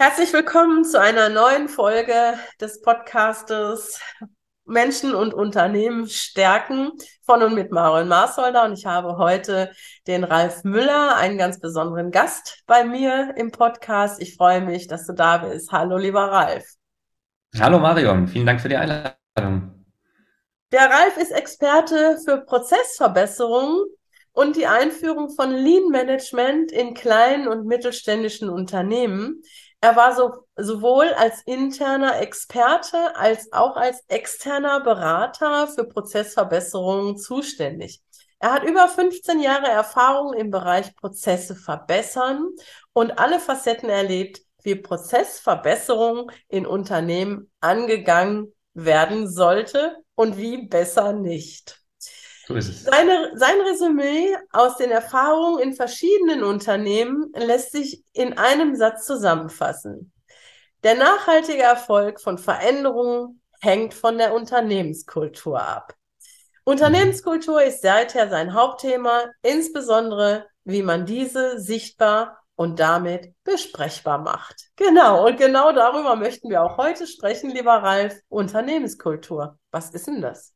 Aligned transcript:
Herzlich 0.00 0.32
willkommen 0.32 0.84
zu 0.84 1.00
einer 1.00 1.28
neuen 1.28 1.68
Folge 1.68 2.38
des 2.60 2.82
Podcastes 2.82 4.00
Menschen 4.64 5.12
und 5.12 5.34
Unternehmen 5.34 6.08
stärken 6.08 6.92
von 7.26 7.42
und 7.42 7.56
mit 7.56 7.72
Marion 7.72 8.06
Marsholder. 8.06 8.64
Und 8.64 8.74
ich 8.74 8.86
habe 8.86 9.16
heute 9.16 9.72
den 10.06 10.22
Ralf 10.22 10.62
Müller, 10.62 11.16
einen 11.16 11.36
ganz 11.36 11.58
besonderen 11.58 12.12
Gast 12.12 12.62
bei 12.68 12.84
mir 12.84 13.34
im 13.36 13.50
Podcast. 13.50 14.22
Ich 14.22 14.36
freue 14.36 14.60
mich, 14.60 14.86
dass 14.86 15.04
du 15.04 15.14
da 15.14 15.38
bist. 15.38 15.72
Hallo, 15.72 15.96
lieber 15.96 16.30
Ralf. 16.30 16.64
Hallo, 17.58 17.80
Marion. 17.80 18.28
Vielen 18.28 18.46
Dank 18.46 18.60
für 18.60 18.68
die 18.68 18.76
Einladung. 18.76 19.84
Der 20.70 20.90
Ralf 20.90 21.16
ist 21.16 21.32
Experte 21.32 22.20
für 22.24 22.42
Prozessverbesserung 22.42 23.84
und 24.30 24.54
die 24.54 24.68
Einführung 24.68 25.30
von 25.30 25.50
Lean 25.50 25.88
Management 25.88 26.70
in 26.70 26.94
kleinen 26.94 27.48
und 27.48 27.66
mittelständischen 27.66 28.48
Unternehmen. 28.48 29.42
Er 29.80 29.94
war 29.94 30.14
so, 30.16 30.32
sowohl 30.56 31.06
als 31.14 31.42
interner 31.42 32.20
Experte 32.20 33.14
als 33.14 33.52
auch 33.52 33.76
als 33.76 34.02
externer 34.08 34.80
Berater 34.80 35.68
für 35.68 35.84
Prozessverbesserungen 35.84 37.16
zuständig. 37.16 38.02
Er 38.40 38.52
hat 38.52 38.64
über 38.64 38.88
15 38.88 39.40
Jahre 39.40 39.68
Erfahrung 39.68 40.32
im 40.34 40.50
Bereich 40.50 40.94
Prozesse 40.96 41.54
verbessern 41.54 42.48
und 42.92 43.18
alle 43.18 43.38
Facetten 43.38 43.88
erlebt, 43.88 44.40
wie 44.62 44.74
Prozessverbesserung 44.74 46.30
in 46.48 46.66
Unternehmen 46.66 47.50
angegangen 47.60 48.52
werden 48.74 49.28
sollte 49.28 49.96
und 50.14 50.36
wie 50.36 50.66
besser 50.66 51.12
nicht. 51.12 51.80
Seine, 52.48 53.32
sein 53.34 53.60
Resümee 53.60 54.34
aus 54.52 54.76
den 54.76 54.90
Erfahrungen 54.90 55.60
in 55.60 55.74
verschiedenen 55.74 56.42
Unternehmen 56.42 57.30
lässt 57.34 57.72
sich 57.72 58.02
in 58.12 58.38
einem 58.38 58.74
Satz 58.74 59.04
zusammenfassen. 59.04 60.12
Der 60.82 60.94
nachhaltige 60.94 61.62
Erfolg 61.62 62.20
von 62.20 62.38
Veränderungen 62.38 63.42
hängt 63.60 63.92
von 63.92 64.16
der 64.16 64.32
Unternehmenskultur 64.32 65.60
ab. 65.60 65.94
Unternehmenskultur 66.64 67.62
ist 67.62 67.82
seither 67.82 68.28
sein 68.28 68.54
Hauptthema, 68.54 69.24
insbesondere 69.42 70.46
wie 70.64 70.82
man 70.82 71.06
diese 71.06 71.58
sichtbar 71.58 72.38
und 72.56 72.78
damit 72.78 73.34
besprechbar 73.44 74.18
macht. 74.18 74.70
Genau, 74.76 75.26
und 75.26 75.38
genau 75.38 75.72
darüber 75.72 76.16
möchten 76.16 76.50
wir 76.50 76.62
auch 76.62 76.76
heute 76.76 77.06
sprechen, 77.06 77.50
lieber 77.50 77.74
Ralf. 77.74 78.20
Unternehmenskultur. 78.28 79.58
Was 79.70 79.90
ist 79.90 80.06
denn 80.08 80.20
das? 80.20 80.54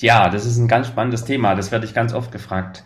Ja, 0.00 0.28
das 0.28 0.44
ist 0.44 0.58
ein 0.58 0.68
ganz 0.68 0.88
spannendes 0.88 1.24
Thema. 1.24 1.54
Das 1.54 1.72
werde 1.72 1.86
ich 1.86 1.94
ganz 1.94 2.12
oft 2.12 2.30
gefragt. 2.30 2.84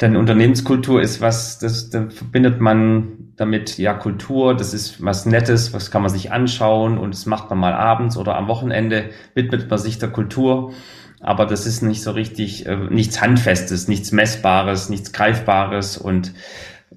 Denn 0.00 0.16
Unternehmenskultur 0.16 1.00
ist 1.00 1.20
was, 1.20 1.58
das, 1.58 1.90
da 1.90 2.08
verbindet 2.10 2.60
man 2.60 3.32
damit, 3.36 3.78
ja, 3.78 3.94
Kultur, 3.94 4.56
das 4.56 4.74
ist 4.74 5.04
was 5.04 5.24
Nettes, 5.24 5.72
was 5.72 5.92
kann 5.92 6.02
man 6.02 6.10
sich 6.10 6.32
anschauen 6.32 6.98
und 6.98 7.14
das 7.14 7.26
macht 7.26 7.50
man 7.50 7.60
mal 7.60 7.72
abends 7.72 8.16
oder 8.16 8.36
am 8.36 8.48
Wochenende, 8.48 9.10
widmet 9.34 9.70
man 9.70 9.78
sich 9.78 9.98
der 9.98 10.10
Kultur. 10.10 10.72
Aber 11.20 11.46
das 11.46 11.64
ist 11.66 11.82
nicht 11.82 12.02
so 12.02 12.10
richtig, 12.10 12.66
äh, 12.66 12.76
nichts 12.76 13.20
Handfestes, 13.20 13.86
nichts 13.86 14.10
Messbares, 14.10 14.88
nichts 14.88 15.12
Greifbares 15.12 15.96
und 15.96 16.32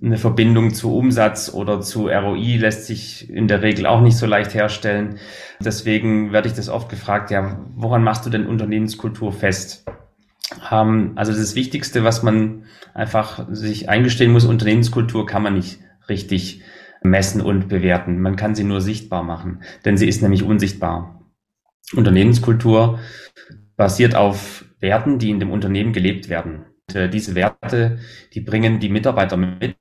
eine 0.03 0.17
Verbindung 0.17 0.73
zu 0.73 0.95
Umsatz 0.95 1.53
oder 1.53 1.81
zu 1.81 2.07
ROI 2.07 2.57
lässt 2.57 2.87
sich 2.87 3.29
in 3.29 3.47
der 3.47 3.61
Regel 3.61 3.85
auch 3.85 4.01
nicht 4.01 4.17
so 4.17 4.25
leicht 4.25 4.53
herstellen. 4.53 5.19
Deswegen 5.59 6.31
werde 6.31 6.47
ich 6.47 6.55
das 6.55 6.69
oft 6.69 6.89
gefragt, 6.89 7.29
ja, 7.29 7.63
woran 7.75 8.03
machst 8.03 8.25
du 8.25 8.31
denn 8.31 8.47
Unternehmenskultur 8.47 9.31
fest? 9.31 9.85
Ähm, 10.71 11.11
also 11.15 11.31
das 11.31 11.55
Wichtigste, 11.55 12.03
was 12.03 12.23
man 12.23 12.63
einfach 12.93 13.47
sich 13.51 13.89
eingestehen 13.89 14.31
muss, 14.31 14.45
Unternehmenskultur 14.45 15.25
kann 15.27 15.43
man 15.43 15.53
nicht 15.53 15.79
richtig 16.09 16.61
messen 17.03 17.41
und 17.41 17.67
bewerten. 17.67 18.19
Man 18.19 18.35
kann 18.35 18.55
sie 18.55 18.63
nur 18.63 18.81
sichtbar 18.81 19.23
machen, 19.23 19.61
denn 19.85 19.97
sie 19.97 20.07
ist 20.07 20.21
nämlich 20.21 20.43
unsichtbar. 20.43 21.21
Unternehmenskultur 21.95 22.99
basiert 23.75 24.15
auf 24.15 24.65
Werten, 24.79 25.19
die 25.19 25.29
in 25.29 25.39
dem 25.39 25.51
Unternehmen 25.51 25.93
gelebt 25.93 26.27
werden. 26.27 26.65
Und, 26.87 26.95
äh, 26.95 27.09
diese 27.09 27.35
Werte, 27.35 27.99
die 28.33 28.41
bringen 28.41 28.79
die 28.79 28.89
Mitarbeiter 28.89 29.37
mit 29.37 29.75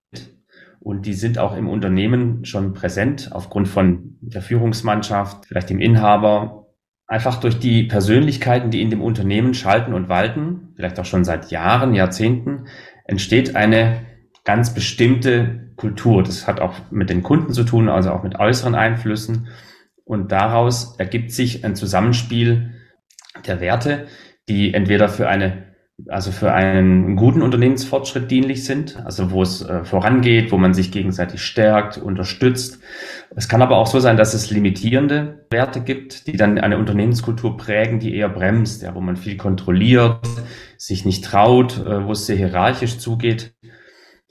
und 0.80 1.04
die 1.04 1.12
sind 1.12 1.38
auch 1.38 1.56
im 1.56 1.68
Unternehmen 1.68 2.44
schon 2.44 2.72
präsent 2.72 3.30
aufgrund 3.32 3.68
von 3.68 4.16
der 4.20 4.42
Führungsmannschaft, 4.42 5.46
vielleicht 5.46 5.70
dem 5.70 5.78
Inhaber, 5.78 6.68
einfach 7.06 7.38
durch 7.40 7.58
die 7.58 7.84
Persönlichkeiten, 7.84 8.70
die 8.70 8.80
in 8.80 8.90
dem 8.90 9.02
Unternehmen 9.02 9.52
schalten 9.52 9.92
und 9.92 10.08
walten, 10.08 10.72
vielleicht 10.76 10.98
auch 10.98 11.04
schon 11.04 11.24
seit 11.24 11.50
Jahren, 11.50 11.94
Jahrzehnten, 11.94 12.66
entsteht 13.04 13.56
eine 13.56 14.06
ganz 14.44 14.72
bestimmte 14.72 15.72
Kultur. 15.76 16.22
Das 16.22 16.46
hat 16.46 16.60
auch 16.60 16.74
mit 16.90 17.10
den 17.10 17.22
Kunden 17.22 17.52
zu 17.52 17.64
tun, 17.64 17.88
also 17.88 18.10
auch 18.10 18.22
mit 18.22 18.38
äußeren 18.38 18.74
Einflüssen. 18.74 19.48
Und 20.04 20.32
daraus 20.32 20.98
ergibt 20.98 21.32
sich 21.32 21.64
ein 21.64 21.76
Zusammenspiel 21.76 22.74
der 23.46 23.60
Werte, 23.60 24.06
die 24.48 24.72
entweder 24.72 25.08
für 25.08 25.28
eine 25.28 25.69
also 26.08 26.32
für 26.32 26.52
einen 26.52 27.16
guten 27.16 27.42
Unternehmensfortschritt 27.42 28.30
dienlich 28.30 28.64
sind, 28.64 29.04
also 29.04 29.30
wo 29.30 29.42
es 29.42 29.62
äh, 29.62 29.84
vorangeht, 29.84 30.52
wo 30.52 30.58
man 30.58 30.74
sich 30.74 30.92
gegenseitig 30.92 31.42
stärkt, 31.42 31.98
unterstützt. 31.98 32.80
Es 33.34 33.48
kann 33.48 33.62
aber 33.62 33.76
auch 33.76 33.86
so 33.86 34.00
sein, 34.00 34.16
dass 34.16 34.34
es 34.34 34.50
limitierende 34.50 35.46
Werte 35.50 35.80
gibt, 35.80 36.26
die 36.26 36.36
dann 36.36 36.58
eine 36.58 36.78
Unternehmenskultur 36.78 37.56
prägen, 37.56 37.98
die 37.98 38.14
eher 38.14 38.28
bremst, 38.28 38.82
ja, 38.82 38.94
wo 38.94 39.00
man 39.00 39.16
viel 39.16 39.36
kontrolliert, 39.36 40.26
sich 40.76 41.04
nicht 41.04 41.24
traut, 41.24 41.78
äh, 41.78 42.06
wo 42.06 42.12
es 42.12 42.26
sehr 42.26 42.36
hierarchisch 42.36 42.98
zugeht. 42.98 43.54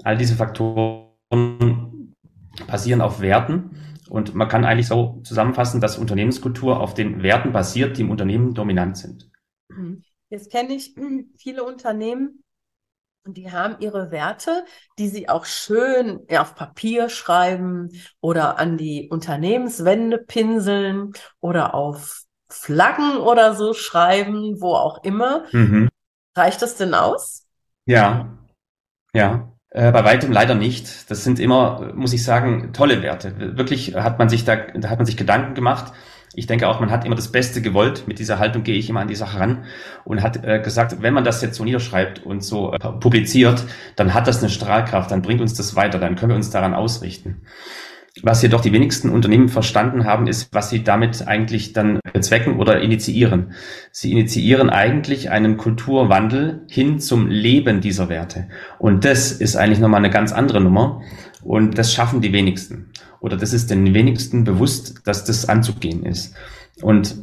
All 0.03 0.18
diese 0.18 0.36
Faktoren 0.36 2.16
basieren 2.68 3.01
auf 3.01 3.22
Werten 3.22 3.72
und 4.09 4.34
man 4.34 4.47
kann 4.47 4.66
eigentlich 4.66 4.88
so 4.88 5.22
zusammenfassen, 5.24 5.81
dass 5.81 5.97
Unternehmenskultur 5.97 6.80
auf 6.80 6.94
den 6.94 7.22
Werten 7.22 7.51
basiert, 7.51 7.97
die 7.97 8.01
im 8.01 8.12
Unternehmen 8.12 8.53
dominant 8.53 8.97
sind. 8.97 9.30
Mhm. 9.69 10.03
Jetzt 10.29 10.51
kenne 10.51 10.73
ich 10.73 10.94
hm, 10.95 11.34
viele 11.38 11.63
Unternehmen, 11.63 12.44
die 13.25 13.51
haben 13.51 13.75
ihre 13.79 14.12
Werte, 14.12 14.66
die 14.97 15.07
sie 15.07 15.29
auch 15.29 15.45
schön 15.45 16.22
auf 16.31 16.56
Papier 16.56 17.09
schreiben 17.09 17.90
oder 18.22 18.57
an 18.57 18.78
die 18.78 19.09
Unternehmenswände 19.09 20.18
pinseln 20.19 21.13
oder 21.39 21.73
auf 21.73 22.23
Flaggen 22.50 23.18
oder 23.18 23.53
so 23.56 23.73
schreiben, 23.73 24.59
wo 24.59 24.73
auch 24.73 25.03
immer. 25.03 25.45
Mhm. 25.51 25.89
Reicht 26.35 26.62
das 26.62 26.75
denn 26.75 26.94
aus? 26.94 27.45
Ja, 27.85 28.38
ja. 29.13 29.51
Äh, 29.72 29.91
bei 29.91 30.03
weitem 30.03 30.31
leider 30.31 30.56
nicht. 30.56 31.12
Das 31.12 31.23
sind 31.23 31.39
immer, 31.39 31.94
muss 31.94 32.13
ich 32.13 32.23
sagen, 32.23 32.73
tolle 32.73 33.03
Werte. 33.03 33.56
Wirklich 33.56 33.94
hat 33.95 34.18
man 34.18 34.28
sich 34.28 34.44
da, 34.44 34.56
da 34.56 34.89
hat 34.89 34.97
man 34.97 35.06
sich 35.06 35.18
Gedanken 35.18 35.53
gemacht 35.53 35.94
ich 36.35 36.47
denke 36.47 36.67
auch, 36.67 36.79
man 36.79 36.91
hat 36.91 37.06
immer 37.06 37.16
das 37.16 37.31
Beste 37.31 37.62
gewollt. 37.62 38.03
Mit 38.07 38.19
dieser 38.19 38.40
Haltung 38.40 38.63
gehe 38.63 38.75
ich 38.75 38.90
immer 38.90 39.00
an 39.01 39.07
die 39.07 39.16
Sache 39.16 39.40
ran 39.40 39.66
und 40.06 40.22
hat 40.22 40.44
äh, 40.44 40.59
gesagt, 40.59 41.01
wenn 41.01 41.13
man 41.13 41.23
das 41.23 41.41
jetzt 41.41 41.57
so 41.57 41.63
niederschreibt 41.63 42.23
und 42.25 42.44
so 42.44 42.72
äh, 42.73 42.78
publiziert, 42.78 43.63
dann 43.95 44.13
hat 44.13 44.28
das 44.28 44.39
eine 44.39 44.50
Strahlkraft, 44.50 45.12
dann 45.12 45.22
bringt 45.22 45.41
uns 45.41 45.56
das 45.56 45.75
weiter, 45.75 45.97
dann 45.97 46.16
können 46.16 46.31
wir 46.31 46.35
uns 46.35 46.51
daran 46.51 46.73
ausrichten. 46.73 47.41
Was 48.22 48.42
jedoch 48.42 48.62
die 48.62 48.74
wenigsten 48.74 49.09
Unternehmen 49.09 49.50
verstanden 49.50 50.06
haben, 50.06 50.27
ist, 50.27 50.53
was 50.53 50.69
sie 50.69 50.83
damit 50.83 51.27
eigentlich 51.27 51.74
dann 51.74 52.00
bezwecken 52.12 52.57
oder 52.57 52.81
initiieren. 52.81 53.53
Sie 53.92 54.12
initiieren 54.12 54.69
eigentlich 54.69 55.30
einen 55.30 55.57
Kulturwandel 55.57 56.62
hin 56.68 57.00
zum 57.00 57.27
Leben 57.27 57.81
dieser 57.81 58.09
Werte. 58.09 58.50
Und 58.77 59.06
das 59.06 59.31
ist 59.31 59.56
eigentlich 59.56 59.80
nochmal 59.80 60.00
eine 60.00 60.09
ganz 60.09 60.33
andere 60.33 60.59
Nummer. 60.59 61.01
Und 61.44 61.77
das 61.77 61.94
schaffen 61.94 62.19
die 62.19 62.33
wenigsten. 62.33 62.92
Oder 63.21 63.38
das 63.38 63.54
ist 63.54 63.69
den 63.69 63.94
wenigsten 63.94 64.44
bewusst, 64.44 65.01
dass 65.06 65.25
das 65.25 65.48
anzugehen 65.48 66.06
ist. 66.06 66.36
Und 66.81 67.16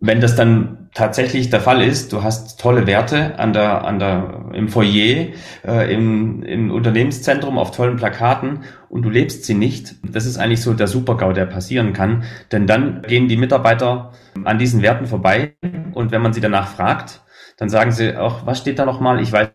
wenn 0.00 0.20
das 0.20 0.34
dann 0.34 0.88
tatsächlich 0.94 1.50
der 1.50 1.60
Fall 1.60 1.82
ist, 1.82 2.12
du 2.12 2.22
hast 2.22 2.58
tolle 2.58 2.86
Werte 2.86 3.38
an 3.38 3.52
der, 3.52 3.84
an 3.84 3.98
der, 3.98 4.50
im 4.54 4.68
Foyer, 4.68 5.28
äh, 5.64 5.94
im, 5.94 6.42
im 6.42 6.70
Unternehmenszentrum 6.70 7.58
auf 7.58 7.70
tollen 7.70 7.96
Plakaten 7.96 8.60
und 8.88 9.02
du 9.02 9.10
lebst 9.10 9.44
sie 9.44 9.54
nicht, 9.54 9.96
das 10.02 10.24
ist 10.24 10.38
eigentlich 10.38 10.62
so 10.62 10.72
der 10.72 10.88
Supergau, 10.88 11.32
der 11.32 11.44
passieren 11.44 11.92
kann. 11.92 12.24
Denn 12.50 12.66
dann 12.66 13.02
gehen 13.02 13.28
die 13.28 13.36
Mitarbeiter 13.36 14.12
an 14.44 14.58
diesen 14.58 14.80
Werten 14.80 15.06
vorbei 15.06 15.54
und 15.92 16.12
wenn 16.12 16.22
man 16.22 16.32
sie 16.32 16.40
danach 16.40 16.68
fragt, 16.68 17.20
dann 17.58 17.68
sagen 17.68 17.92
sie 17.92 18.16
auch, 18.16 18.46
was 18.46 18.58
steht 18.58 18.78
da 18.78 18.86
nochmal? 18.86 19.20
Ich 19.20 19.32
weiß 19.32 19.50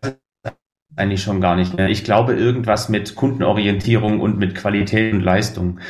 eigentlich 0.94 1.22
schon 1.22 1.40
gar 1.40 1.56
nicht 1.56 1.76
mehr. 1.76 1.88
Ich 1.88 2.04
glaube 2.04 2.34
irgendwas 2.34 2.88
mit 2.88 3.14
Kundenorientierung 3.14 4.20
und 4.20 4.38
mit 4.38 4.54
Qualität 4.54 5.12
und 5.12 5.20
Leistung. 5.20 5.80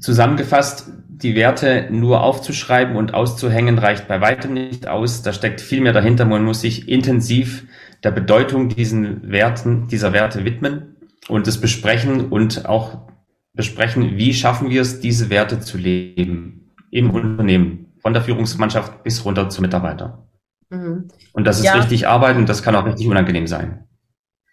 Zusammengefasst, 0.00 0.92
die 1.08 1.34
Werte 1.34 1.88
nur 1.90 2.22
aufzuschreiben 2.22 2.96
und 2.96 3.14
auszuhängen 3.14 3.78
reicht 3.78 4.06
bei 4.06 4.20
weitem 4.20 4.54
nicht 4.54 4.86
aus. 4.86 5.22
Da 5.22 5.32
steckt 5.32 5.60
viel 5.60 5.80
mehr 5.80 5.92
dahinter. 5.92 6.24
Man 6.24 6.44
muss 6.44 6.60
sich 6.60 6.88
intensiv 6.88 7.66
der 8.04 8.10
Bedeutung 8.10 8.68
diesen 8.68 9.30
Werten, 9.30 9.88
dieser 9.88 10.12
Werte 10.12 10.44
widmen 10.44 10.96
und 11.28 11.48
es 11.48 11.60
besprechen 11.60 12.28
und 12.28 12.66
auch 12.66 12.98
besprechen, 13.54 14.16
wie 14.16 14.34
schaffen 14.34 14.70
wir 14.70 14.82
es, 14.82 15.00
diese 15.00 15.30
Werte 15.30 15.58
zu 15.58 15.78
leben 15.78 16.70
im 16.90 17.10
Unternehmen, 17.10 17.92
von 18.00 18.12
der 18.12 18.22
Führungsmannschaft 18.22 19.02
bis 19.02 19.24
runter 19.24 19.48
zum 19.48 19.62
Mitarbeiter. 19.62 20.28
Mhm. 20.70 21.08
Und 21.32 21.44
das 21.44 21.58
ist 21.58 21.64
ja. 21.64 21.74
richtig 21.74 22.06
Arbeit 22.06 22.36
und 22.36 22.48
das 22.48 22.62
kann 22.62 22.76
auch 22.76 22.86
richtig 22.86 23.08
unangenehm 23.08 23.48
sein. 23.48 23.87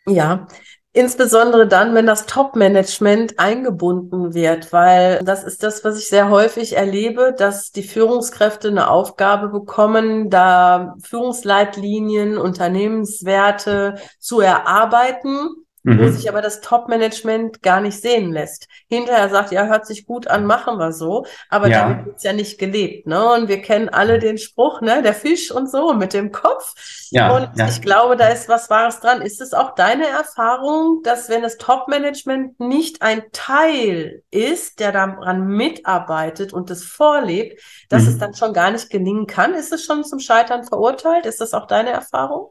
Ja, 0.08 0.48
Insbesondere 0.96 1.68
dann, 1.68 1.94
wenn 1.94 2.06
das 2.06 2.26
Top-Management 2.26 3.38
eingebunden 3.38 4.34
wird, 4.34 4.72
weil 4.72 5.20
das 5.26 5.44
ist 5.44 5.62
das, 5.62 5.84
was 5.84 6.00
ich 6.00 6.08
sehr 6.08 6.30
häufig 6.30 6.78
erlebe, 6.78 7.36
dass 7.38 7.74
die 7.74 7.84
Führungskräfte 7.84 8.70
eine 8.70 8.90
Aufgabe 8.90 9.50
bekommen, 9.50 10.30
da 10.30 10.96
Führungsleitlinien, 11.04 12.38
Unternehmenswerte 12.38 13.96
zu 14.20 14.40
erarbeiten 14.40 15.65
mhm. 15.86 16.00
wo 16.00 16.10
sich 16.10 16.28
aber 16.28 16.42
das 16.42 16.62
Top-Management 16.62 17.62
gar 17.62 17.80
nicht 17.80 18.02
sehen 18.02 18.32
lässt. 18.32 18.68
Hinterher 18.90 19.30
sagt, 19.30 19.52
ja, 19.52 19.66
hört 19.66 19.86
sich 19.86 20.06
gut 20.06 20.28
an, 20.28 20.46
machen 20.46 20.78
wir 20.78 20.92
so, 20.92 21.26
aber 21.50 21.68
ja. 21.68 21.82
damit 21.82 22.06
wird's 22.06 22.24
ja 22.24 22.34
nicht 22.34 22.58
gelebt. 22.58 23.08
Ne? 23.08 23.34
Und 23.34 23.48
wir 23.48 23.62
kennen 23.62 23.90
alle 23.90 24.20
den 24.20 24.38
Spruch, 24.38 24.82
ne, 24.82 25.02
der 25.04 25.14
Fisch 25.14 25.52
und 25.52 25.70
so 25.70 25.94
mit 25.94 26.14
dem 26.14 26.32
Kopf. 26.32 26.74
Ja, 27.12 27.36
und 27.36 27.50
ja. 27.56 27.68
ich 27.68 27.82
glaube, 27.82 28.18
da 28.18 28.28
ist 28.28 28.50
was 28.50 28.70
Wahres 28.70 29.00
dran. 29.00 29.22
Ist 29.22 29.42
es 29.42 29.54
auch 29.54 29.76
deine 29.76 30.08
Erfahrung, 30.08 31.02
dass 31.04 31.30
wenn 31.30 31.44
das 31.44 31.58
Top-Management 31.58 32.60
nicht 32.60 33.02
ein 33.02 33.24
Teil 33.32 34.24
ist, 34.32 34.80
der 34.80 34.92
daran 34.92 35.48
mitarbeitet 35.48 36.52
und 36.52 36.70
es 36.72 36.84
vorlebt, 36.84 37.62
dass 37.90 38.04
mhm. 38.04 38.10
es 38.10 38.18
dann 38.18 38.34
schon 38.34 38.54
gar 38.54 38.72
nicht 38.72 38.90
gelingen 38.90 39.28
kann? 39.28 39.54
Ist 39.54 39.72
es 39.72 39.86
schon 39.86 40.04
zum 40.04 40.20
Scheitern 40.20 40.64
verurteilt? 40.64 41.26
Ist 41.26 41.42
das 41.42 41.54
auch 41.54 41.68
deine 41.68 41.92
Erfahrung? 41.92 42.50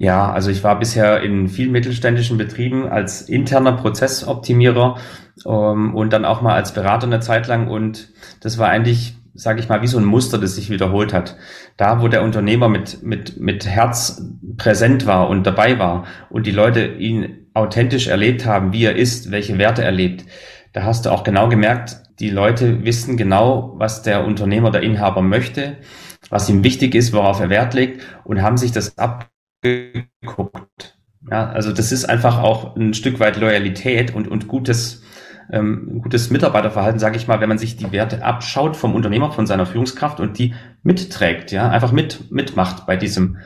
Ja, 0.00 0.32
also 0.32 0.50
ich 0.50 0.64
war 0.64 0.78
bisher 0.78 1.22
in 1.22 1.48
vielen 1.48 1.72
mittelständischen 1.72 2.38
Betrieben 2.38 2.88
als 2.88 3.20
interner 3.20 3.72
Prozessoptimierer 3.72 4.96
ähm, 5.46 5.94
und 5.94 6.12
dann 6.12 6.24
auch 6.24 6.40
mal 6.40 6.54
als 6.54 6.72
Berater 6.72 7.06
eine 7.06 7.20
Zeit 7.20 7.46
lang 7.48 7.68
und 7.68 8.08
das 8.40 8.56
war 8.56 8.70
eigentlich, 8.70 9.16
sage 9.34 9.60
ich 9.60 9.68
mal, 9.68 9.82
wie 9.82 9.86
so 9.86 9.98
ein 9.98 10.06
Muster, 10.06 10.38
das 10.38 10.54
sich 10.54 10.70
wiederholt 10.70 11.12
hat. 11.12 11.36
Da, 11.76 12.00
wo 12.00 12.08
der 12.08 12.22
Unternehmer 12.22 12.70
mit, 12.70 13.02
mit, 13.02 13.38
mit 13.38 13.66
Herz 13.66 14.22
präsent 14.56 15.04
war 15.04 15.28
und 15.28 15.46
dabei 15.46 15.78
war 15.78 16.06
und 16.30 16.46
die 16.46 16.50
Leute 16.50 16.86
ihn 16.86 17.46
authentisch 17.52 18.06
erlebt 18.06 18.46
haben, 18.46 18.72
wie 18.72 18.84
er 18.84 18.96
ist, 18.96 19.30
welche 19.30 19.58
Werte 19.58 19.82
er 19.82 19.92
lebt, 19.92 20.24
da 20.72 20.84
hast 20.84 21.04
du 21.04 21.10
auch 21.10 21.24
genau 21.24 21.48
gemerkt, 21.48 21.98
die 22.20 22.30
Leute 22.30 22.84
wissen 22.84 23.18
genau, 23.18 23.74
was 23.76 24.02
der 24.02 24.24
Unternehmer, 24.24 24.70
der 24.70 24.82
Inhaber 24.82 25.20
möchte 25.20 25.76
was 26.30 26.48
ihm 26.48 26.64
wichtig 26.64 26.94
ist, 26.94 27.12
worauf 27.12 27.40
er 27.40 27.50
Wert 27.50 27.74
legt 27.74 28.06
und 28.24 28.40
haben 28.40 28.56
sich 28.56 28.72
das 28.72 28.96
abgeguckt. 28.96 30.96
Ja, 31.30 31.50
also 31.50 31.72
das 31.72 31.92
ist 31.92 32.06
einfach 32.06 32.38
auch 32.38 32.76
ein 32.76 32.94
Stück 32.94 33.20
weit 33.20 33.36
Loyalität 33.36 34.14
und, 34.14 34.26
und 34.26 34.48
gutes, 34.48 35.02
ähm, 35.52 36.00
gutes 36.00 36.30
Mitarbeiterverhalten, 36.30 36.98
sage 36.98 37.18
ich 37.18 37.28
mal, 37.28 37.40
wenn 37.40 37.48
man 37.48 37.58
sich 37.58 37.76
die 37.76 37.92
Werte 37.92 38.24
abschaut 38.24 38.76
vom 38.76 38.94
Unternehmer, 38.94 39.30
von 39.30 39.46
seiner 39.46 39.66
Führungskraft 39.66 40.18
und 40.18 40.38
die 40.38 40.54
mitträgt, 40.82 41.52
ja, 41.52 41.68
einfach 41.68 41.92
mit, 41.92 42.30
mitmacht 42.30 42.86
bei 42.86 42.96
diesem, 42.96 43.36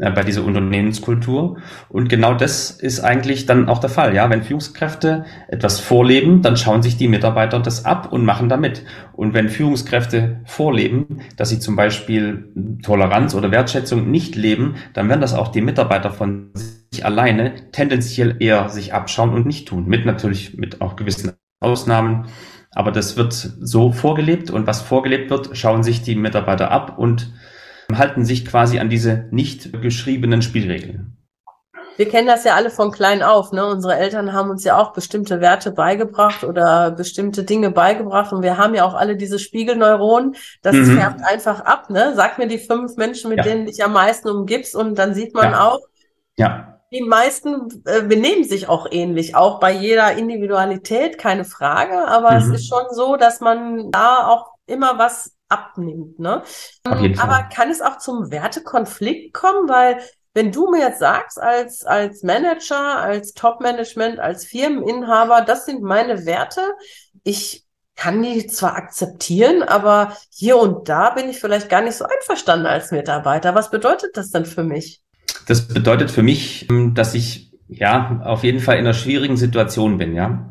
bei 0.00 0.22
dieser 0.22 0.44
Unternehmenskultur. 0.44 1.58
Und 1.90 2.08
genau 2.08 2.34
das 2.34 2.70
ist 2.70 3.00
eigentlich 3.00 3.44
dann 3.44 3.68
auch 3.68 3.78
der 3.78 3.90
Fall. 3.90 4.14
Ja, 4.14 4.30
wenn 4.30 4.42
Führungskräfte 4.42 5.26
etwas 5.48 5.78
vorleben, 5.78 6.40
dann 6.40 6.56
schauen 6.56 6.82
sich 6.82 6.96
die 6.96 7.08
Mitarbeiter 7.08 7.60
das 7.60 7.84
ab 7.84 8.10
und 8.10 8.24
machen 8.24 8.48
damit. 8.48 8.84
Und 9.12 9.34
wenn 9.34 9.50
Führungskräfte 9.50 10.40
vorleben, 10.46 11.20
dass 11.36 11.50
sie 11.50 11.58
zum 11.58 11.76
Beispiel 11.76 12.50
Toleranz 12.82 13.34
oder 13.34 13.50
Wertschätzung 13.50 14.10
nicht 14.10 14.36
leben, 14.36 14.76
dann 14.94 15.08
werden 15.08 15.20
das 15.20 15.34
auch 15.34 15.48
die 15.48 15.60
Mitarbeiter 15.60 16.10
von 16.10 16.50
sich 16.54 17.04
alleine 17.04 17.52
tendenziell 17.72 18.36
eher 18.40 18.70
sich 18.70 18.94
abschauen 18.94 19.34
und 19.34 19.46
nicht 19.46 19.68
tun. 19.68 19.86
Mit 19.86 20.06
natürlich 20.06 20.56
mit 20.56 20.80
auch 20.80 20.96
gewissen 20.96 21.32
Ausnahmen. 21.60 22.26
Aber 22.72 22.92
das 22.92 23.16
wird 23.16 23.32
so 23.32 23.92
vorgelebt 23.92 24.50
und 24.50 24.66
was 24.66 24.80
vorgelebt 24.80 25.28
wird, 25.30 25.56
schauen 25.56 25.82
sich 25.82 26.02
die 26.02 26.14
Mitarbeiter 26.14 26.70
ab 26.70 26.98
und 26.98 27.32
halten 27.98 28.24
sich 28.24 28.44
quasi 28.46 28.78
an 28.78 28.88
diese 28.88 29.26
nicht 29.30 29.72
geschriebenen 29.82 30.42
Spielregeln. 30.42 31.16
Wir 32.00 32.08
kennen 32.08 32.28
das 32.28 32.44
ja 32.44 32.54
alle 32.54 32.70
von 32.70 32.92
klein 32.92 33.22
auf. 33.22 33.52
Ne? 33.52 33.66
Unsere 33.66 33.94
Eltern 33.94 34.32
haben 34.32 34.48
uns 34.48 34.64
ja 34.64 34.78
auch 34.78 34.94
bestimmte 34.94 35.42
Werte 35.42 35.70
beigebracht 35.70 36.44
oder 36.44 36.92
bestimmte 36.92 37.44
Dinge 37.44 37.72
beigebracht. 37.72 38.32
Und 38.32 38.42
wir 38.42 38.56
haben 38.56 38.74
ja 38.74 38.86
auch 38.86 38.94
alle 38.94 39.18
diese 39.18 39.38
Spiegelneuronen. 39.38 40.34
Das 40.62 40.74
mhm. 40.74 40.96
färbt 40.96 41.20
einfach 41.22 41.60
ab. 41.60 41.90
Ne? 41.90 42.14
Sag 42.16 42.38
mir 42.38 42.46
die 42.46 42.56
fünf 42.56 42.96
Menschen, 42.96 43.28
mit 43.28 43.36
ja. 43.40 43.44
denen 43.44 43.66
dich 43.66 43.84
am 43.84 43.92
meisten 43.92 44.30
umgibst. 44.30 44.74
Und 44.74 44.98
dann 44.98 45.12
sieht 45.12 45.34
man 45.34 45.52
ja. 45.52 45.68
auch, 45.68 45.80
ja. 46.38 46.80
die 46.90 47.02
meisten 47.02 47.82
äh, 47.84 48.00
benehmen 48.00 48.44
sich 48.44 48.66
auch 48.66 48.86
ähnlich. 48.90 49.36
Auch 49.36 49.60
bei 49.60 49.72
jeder 49.72 50.12
Individualität, 50.12 51.18
keine 51.18 51.44
Frage. 51.44 52.08
Aber 52.08 52.30
mhm. 52.30 52.36
es 52.38 52.60
ist 52.60 52.68
schon 52.68 52.84
so, 52.92 53.16
dass 53.16 53.40
man 53.40 53.90
da 53.90 54.26
auch 54.26 54.52
immer 54.64 54.96
was 54.96 55.36
abnimmt. 55.50 56.18
Ne? 56.18 56.42
Aber 56.84 57.48
kann 57.54 57.70
es 57.70 57.82
auch 57.82 57.98
zum 57.98 58.30
Wertekonflikt 58.30 59.34
kommen? 59.34 59.68
Weil 59.68 60.00
wenn 60.32 60.52
du 60.52 60.70
mir 60.70 60.80
jetzt 60.80 61.00
sagst, 61.00 61.40
als, 61.40 61.84
als 61.84 62.22
Manager, 62.22 62.98
als 62.98 63.34
Top-Management, 63.34 64.20
als 64.20 64.44
Firmeninhaber, 64.44 65.42
das 65.42 65.66
sind 65.66 65.82
meine 65.82 66.24
Werte, 66.24 66.62
ich 67.24 67.64
kann 67.96 68.22
die 68.22 68.46
zwar 68.46 68.76
akzeptieren, 68.76 69.62
aber 69.62 70.16
hier 70.30 70.56
und 70.56 70.88
da 70.88 71.10
bin 71.10 71.28
ich 71.28 71.38
vielleicht 71.38 71.68
gar 71.68 71.82
nicht 71.82 71.96
so 71.96 72.06
einverstanden 72.06 72.66
als 72.66 72.92
Mitarbeiter. 72.92 73.54
Was 73.54 73.70
bedeutet 73.70 74.16
das 74.16 74.30
denn 74.30 74.46
für 74.46 74.64
mich? 74.64 75.02
Das 75.46 75.68
bedeutet 75.68 76.10
für 76.10 76.22
mich, 76.22 76.66
dass 76.94 77.12
ich 77.12 77.52
ja 77.68 78.22
auf 78.24 78.42
jeden 78.42 78.60
Fall 78.60 78.76
in 78.76 78.86
einer 78.86 78.94
schwierigen 78.94 79.36
Situation 79.36 79.98
bin, 79.98 80.14
ja. 80.14 80.50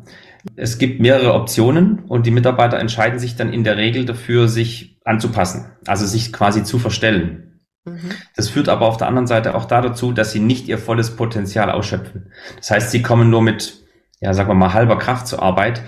Es 0.56 0.78
gibt 0.78 1.00
mehrere 1.00 1.34
Optionen 1.34 2.00
und 2.00 2.26
die 2.26 2.30
Mitarbeiter 2.30 2.78
entscheiden 2.78 3.18
sich 3.18 3.36
dann 3.36 3.52
in 3.52 3.64
der 3.64 3.76
Regel 3.76 4.04
dafür, 4.04 4.48
sich 4.48 4.98
anzupassen, 5.04 5.72
also 5.86 6.06
sich 6.06 6.32
quasi 6.32 6.64
zu 6.64 6.78
verstellen. 6.78 7.60
Mhm. 7.84 8.12
Das 8.36 8.48
führt 8.48 8.68
aber 8.68 8.86
auf 8.86 8.96
der 8.96 9.08
anderen 9.08 9.26
Seite 9.26 9.54
auch 9.54 9.64
da 9.64 9.80
dazu, 9.80 10.12
dass 10.12 10.32
sie 10.32 10.40
nicht 10.40 10.68
ihr 10.68 10.78
volles 10.78 11.16
Potenzial 11.16 11.70
ausschöpfen. 11.70 12.32
Das 12.56 12.70
heißt, 12.70 12.90
sie 12.90 13.02
kommen 13.02 13.30
nur 13.30 13.42
mit, 13.42 13.84
ja, 14.20 14.34
sagen 14.34 14.50
wir 14.50 14.54
mal, 14.54 14.74
halber 14.74 14.98
Kraft 14.98 15.26
zur 15.26 15.42
Arbeit, 15.42 15.82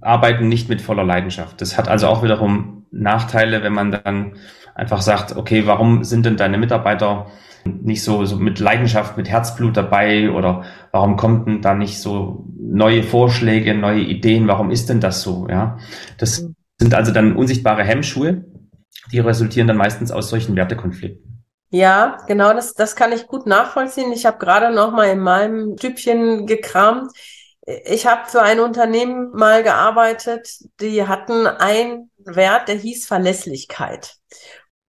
arbeiten 0.00 0.48
nicht 0.48 0.68
mit 0.68 0.80
voller 0.80 1.04
Leidenschaft. 1.04 1.60
Das 1.60 1.76
hat 1.76 1.88
also 1.88 2.08
auch 2.08 2.22
wiederum 2.22 2.86
Nachteile, 2.90 3.62
wenn 3.62 3.74
man 3.74 3.92
dann 3.92 4.34
einfach 4.74 5.00
sagt, 5.00 5.36
okay, 5.36 5.66
warum 5.66 6.04
sind 6.04 6.26
denn 6.26 6.36
deine 6.36 6.58
Mitarbeiter 6.58 7.26
nicht 7.66 8.02
so, 8.02 8.24
so 8.24 8.36
mit 8.36 8.58
Leidenschaft, 8.58 9.16
mit 9.16 9.28
Herzblut 9.28 9.76
dabei 9.76 10.30
oder 10.30 10.64
warum 10.92 11.16
kommt 11.16 11.46
denn 11.46 11.62
da 11.62 11.74
nicht 11.74 12.00
so 12.00 12.46
neue 12.58 13.02
Vorschläge, 13.02 13.74
neue 13.74 14.00
Ideen, 14.00 14.48
warum 14.48 14.70
ist 14.70 14.88
denn 14.88 15.00
das 15.00 15.22
so, 15.22 15.46
ja? 15.48 15.78
Das 16.18 16.42
mhm. 16.42 16.56
sind 16.78 16.94
also 16.94 17.12
dann 17.12 17.36
unsichtbare 17.36 17.84
Hemmschuhe, 17.84 18.44
die 19.12 19.18
resultieren 19.18 19.68
dann 19.68 19.76
meistens 19.76 20.10
aus 20.10 20.28
solchen 20.28 20.56
Wertekonflikten. 20.56 21.44
Ja, 21.70 22.18
genau, 22.26 22.52
das, 22.52 22.74
das 22.74 22.96
kann 22.96 23.12
ich 23.12 23.26
gut 23.26 23.46
nachvollziehen. 23.46 24.12
Ich 24.12 24.24
habe 24.24 24.38
gerade 24.38 24.74
noch 24.74 24.92
mal 24.92 25.10
in 25.10 25.18
meinem 25.18 25.76
Typchen 25.76 26.46
gekramt. 26.46 27.10
Ich 27.84 28.06
habe 28.06 28.28
für 28.28 28.42
ein 28.42 28.60
Unternehmen 28.60 29.32
mal 29.32 29.64
gearbeitet, 29.64 30.48
die 30.80 31.06
hatten 31.06 31.46
einen 31.46 32.10
Wert, 32.18 32.68
der 32.68 32.76
hieß 32.76 33.06
Verlässlichkeit 33.06 34.16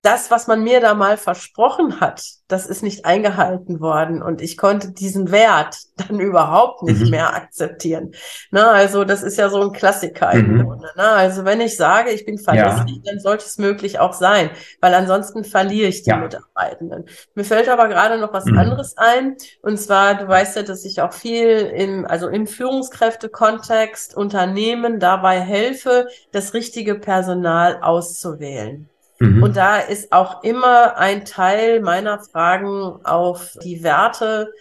das, 0.07 0.31
was 0.31 0.47
man 0.47 0.63
mir 0.63 0.79
da 0.79 0.93
mal 0.93 1.17
versprochen 1.17 1.99
hat, 1.99 2.23
das 2.47 2.65
ist 2.65 2.81
nicht 2.81 3.03
eingehalten 3.03 3.81
worden 3.81 4.21
und 4.21 4.41
ich 4.41 4.55
konnte 4.55 4.93
diesen 4.93 5.31
Wert 5.31 5.75
dann 5.97 6.21
überhaupt 6.21 6.81
nicht 6.83 7.01
mhm. 7.01 7.09
mehr 7.09 7.35
akzeptieren. 7.35 8.13
Na, 8.49 8.71
also 8.71 9.03
das 9.03 9.21
ist 9.21 9.37
ja 9.37 9.49
so 9.49 9.61
ein 9.61 9.73
Klassiker 9.73 10.33
mhm. 10.33 10.63
Grunde. 10.63 10.87
Na, 10.95 11.15
also 11.15 11.43
wenn 11.43 11.59
ich 11.59 11.75
sage, 11.75 12.11
ich 12.11 12.25
bin 12.25 12.37
verlässlich, 12.37 13.01
ja. 13.03 13.11
dann 13.11 13.19
sollte 13.19 13.43
es 13.43 13.57
möglich 13.57 13.99
auch 13.99 14.13
sein, 14.13 14.49
weil 14.79 14.93
ansonsten 14.93 15.43
verliere 15.43 15.89
ich 15.89 16.03
die 16.03 16.11
ja. 16.11 16.17
Mitarbeitenden. 16.17 17.03
Mir 17.35 17.43
fällt 17.43 17.67
aber 17.67 17.89
gerade 17.89 18.17
noch 18.17 18.31
was 18.31 18.45
mhm. 18.45 18.59
anderes 18.59 18.97
ein 18.97 19.35
und 19.61 19.77
zwar, 19.77 20.15
du 20.15 20.25
weißt 20.25 20.55
ja, 20.55 20.63
dass 20.63 20.85
ich 20.85 21.01
auch 21.01 21.11
viel 21.11 21.49
im, 21.75 22.05
also 22.05 22.29
im 22.29 22.47
Führungskräftekontext 22.47 24.15
Unternehmen 24.15 25.01
dabei 25.01 25.41
helfe, 25.41 26.07
das 26.31 26.53
richtige 26.53 26.95
Personal 26.95 27.81
auszuwählen. 27.81 28.89
Mhm. 29.19 29.43
Und 29.43 29.57
da 29.57 29.77
ist 29.77 30.11
auch 30.11 30.43
immer 30.43 30.97
ein 30.97 31.25
Teil 31.25 31.81
meiner 31.81 32.19
Fragen 32.19 32.99
auf 33.03 33.57
die 33.63 33.83
Werte 33.83 34.51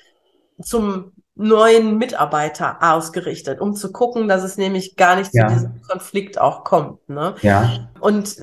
zum 0.61 1.13
neuen 1.35 1.99
Mitarbeiter 1.99 2.79
ausgerichtet, 2.81 3.61
um 3.61 3.75
zu 3.75 3.93
gucken, 3.93 4.27
dass 4.27 4.43
es 4.43 4.57
nämlich 4.57 4.97
gar 4.97 5.17
nicht 5.17 5.35
ja. 5.35 5.47
zu 5.47 5.55
diesem 5.55 5.83
Konflikt 5.83 6.41
auch 6.41 6.65
kommt. 6.65 7.09
Ne? 7.09 7.35
Ja. 7.43 7.91
Und 8.01 8.39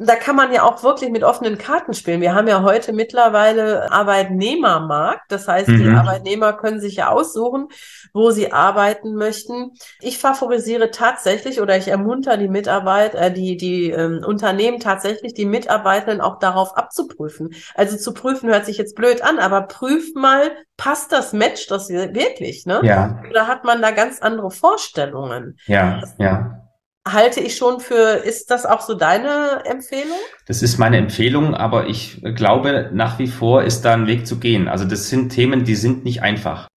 da 0.00 0.14
kann 0.14 0.36
man 0.36 0.52
ja 0.52 0.62
auch 0.62 0.84
wirklich 0.84 1.10
mit 1.10 1.24
offenen 1.24 1.58
Karten 1.58 1.92
spielen. 1.92 2.20
Wir 2.20 2.32
haben 2.32 2.46
ja 2.46 2.62
heute 2.62 2.92
mittlerweile 2.92 3.90
Arbeitnehmermarkt. 3.90 5.24
Das 5.28 5.48
heißt, 5.48 5.68
mhm. 5.68 5.78
die 5.78 5.88
Arbeitnehmer 5.88 6.52
können 6.52 6.80
sich 6.80 6.94
ja 6.96 7.10
aussuchen, 7.10 7.66
wo 8.12 8.30
sie 8.30 8.52
arbeiten 8.52 9.14
möchten. 9.16 9.72
Ich 10.00 10.18
favorisiere 10.18 10.92
tatsächlich 10.92 11.60
oder 11.60 11.76
ich 11.76 11.88
ermunter 11.88 12.36
die 12.36 12.46
Mitarbeit, 12.46 13.16
äh, 13.16 13.32
die, 13.32 13.56
die 13.56 13.90
ähm, 13.90 14.22
Unternehmen 14.24 14.78
tatsächlich, 14.78 15.34
die 15.34 15.46
Mitarbeitenden 15.46 16.20
auch 16.20 16.38
darauf 16.38 16.76
abzuprüfen. 16.76 17.50
Also 17.74 17.96
zu 17.96 18.14
prüfen 18.14 18.48
hört 18.50 18.66
sich 18.66 18.78
jetzt 18.78 18.94
blöd 18.94 19.22
an, 19.22 19.40
aber 19.40 19.62
prüf 19.62 20.14
mal, 20.14 20.52
passt 20.76 21.10
das 21.10 21.32
Match 21.32 21.66
das 21.66 21.88
wirklich, 21.88 22.66
ne? 22.66 22.80
Ja. 22.84 23.20
Oder 23.28 23.48
hat 23.48 23.64
man 23.64 23.82
da 23.82 23.90
ganz 23.90 24.22
andere 24.22 24.52
Vorstellungen? 24.52 25.58
Ja, 25.66 26.02
ja 26.18 26.67
halte 27.12 27.40
ich 27.40 27.56
schon 27.56 27.80
für, 27.80 28.22
ist 28.24 28.50
das 28.50 28.66
auch 28.66 28.80
so 28.80 28.94
deine 28.94 29.62
Empfehlung? 29.64 30.18
Das 30.46 30.62
ist 30.62 30.78
meine 30.78 30.96
Empfehlung, 30.96 31.54
aber 31.54 31.86
ich 31.86 32.20
glaube, 32.34 32.90
nach 32.92 33.18
wie 33.18 33.26
vor 33.26 33.62
ist 33.62 33.84
da 33.84 33.94
ein 33.94 34.06
Weg 34.06 34.26
zu 34.26 34.38
gehen. 34.38 34.68
Also 34.68 34.84
das 34.84 35.08
sind 35.08 35.30
Themen, 35.30 35.64
die 35.64 35.74
sind 35.74 36.04
nicht 36.04 36.22
einfach. 36.22 36.68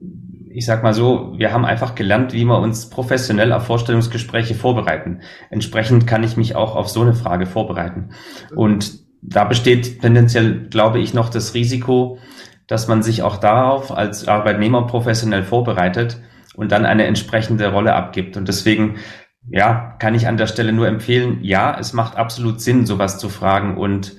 Ich 0.49 0.65
sag 0.65 0.83
mal 0.83 0.93
so, 0.93 1.33
wir 1.37 1.53
haben 1.53 1.65
einfach 1.65 1.95
gelernt, 1.95 2.33
wie 2.33 2.43
wir 2.43 2.59
uns 2.59 2.89
professionell 2.89 3.53
auf 3.53 3.65
Vorstellungsgespräche 3.65 4.55
vorbereiten. 4.55 5.21
Entsprechend 5.49 6.07
kann 6.07 6.23
ich 6.23 6.35
mich 6.35 6.55
auch 6.55 6.75
auf 6.75 6.89
so 6.89 7.01
eine 7.01 7.13
Frage 7.13 7.45
vorbereiten. 7.45 8.09
Und 8.55 8.99
da 9.21 9.45
besteht 9.45 10.01
tendenziell, 10.01 10.67
glaube 10.69 10.99
ich, 10.99 11.13
noch 11.13 11.29
das 11.29 11.53
Risiko, 11.53 12.17
dass 12.67 12.87
man 12.87 13.03
sich 13.03 13.23
auch 13.23 13.37
darauf 13.37 13.91
als 13.91 14.27
Arbeitnehmer 14.27 14.87
professionell 14.87 15.43
vorbereitet 15.43 16.17
und 16.55 16.71
dann 16.71 16.85
eine 16.85 17.05
entsprechende 17.05 17.71
Rolle 17.71 17.93
abgibt. 17.93 18.35
Und 18.37 18.47
deswegen 18.47 18.97
ja, 19.49 19.95
kann 19.99 20.15
ich 20.15 20.27
an 20.27 20.37
der 20.37 20.47
Stelle 20.47 20.73
nur 20.73 20.87
empfehlen, 20.87 21.39
ja, 21.43 21.77
es 21.79 21.93
macht 21.93 22.15
absolut 22.15 22.61
Sinn, 22.61 22.85
sowas 22.85 23.17
zu 23.17 23.29
fragen 23.29 23.77
und 23.77 24.15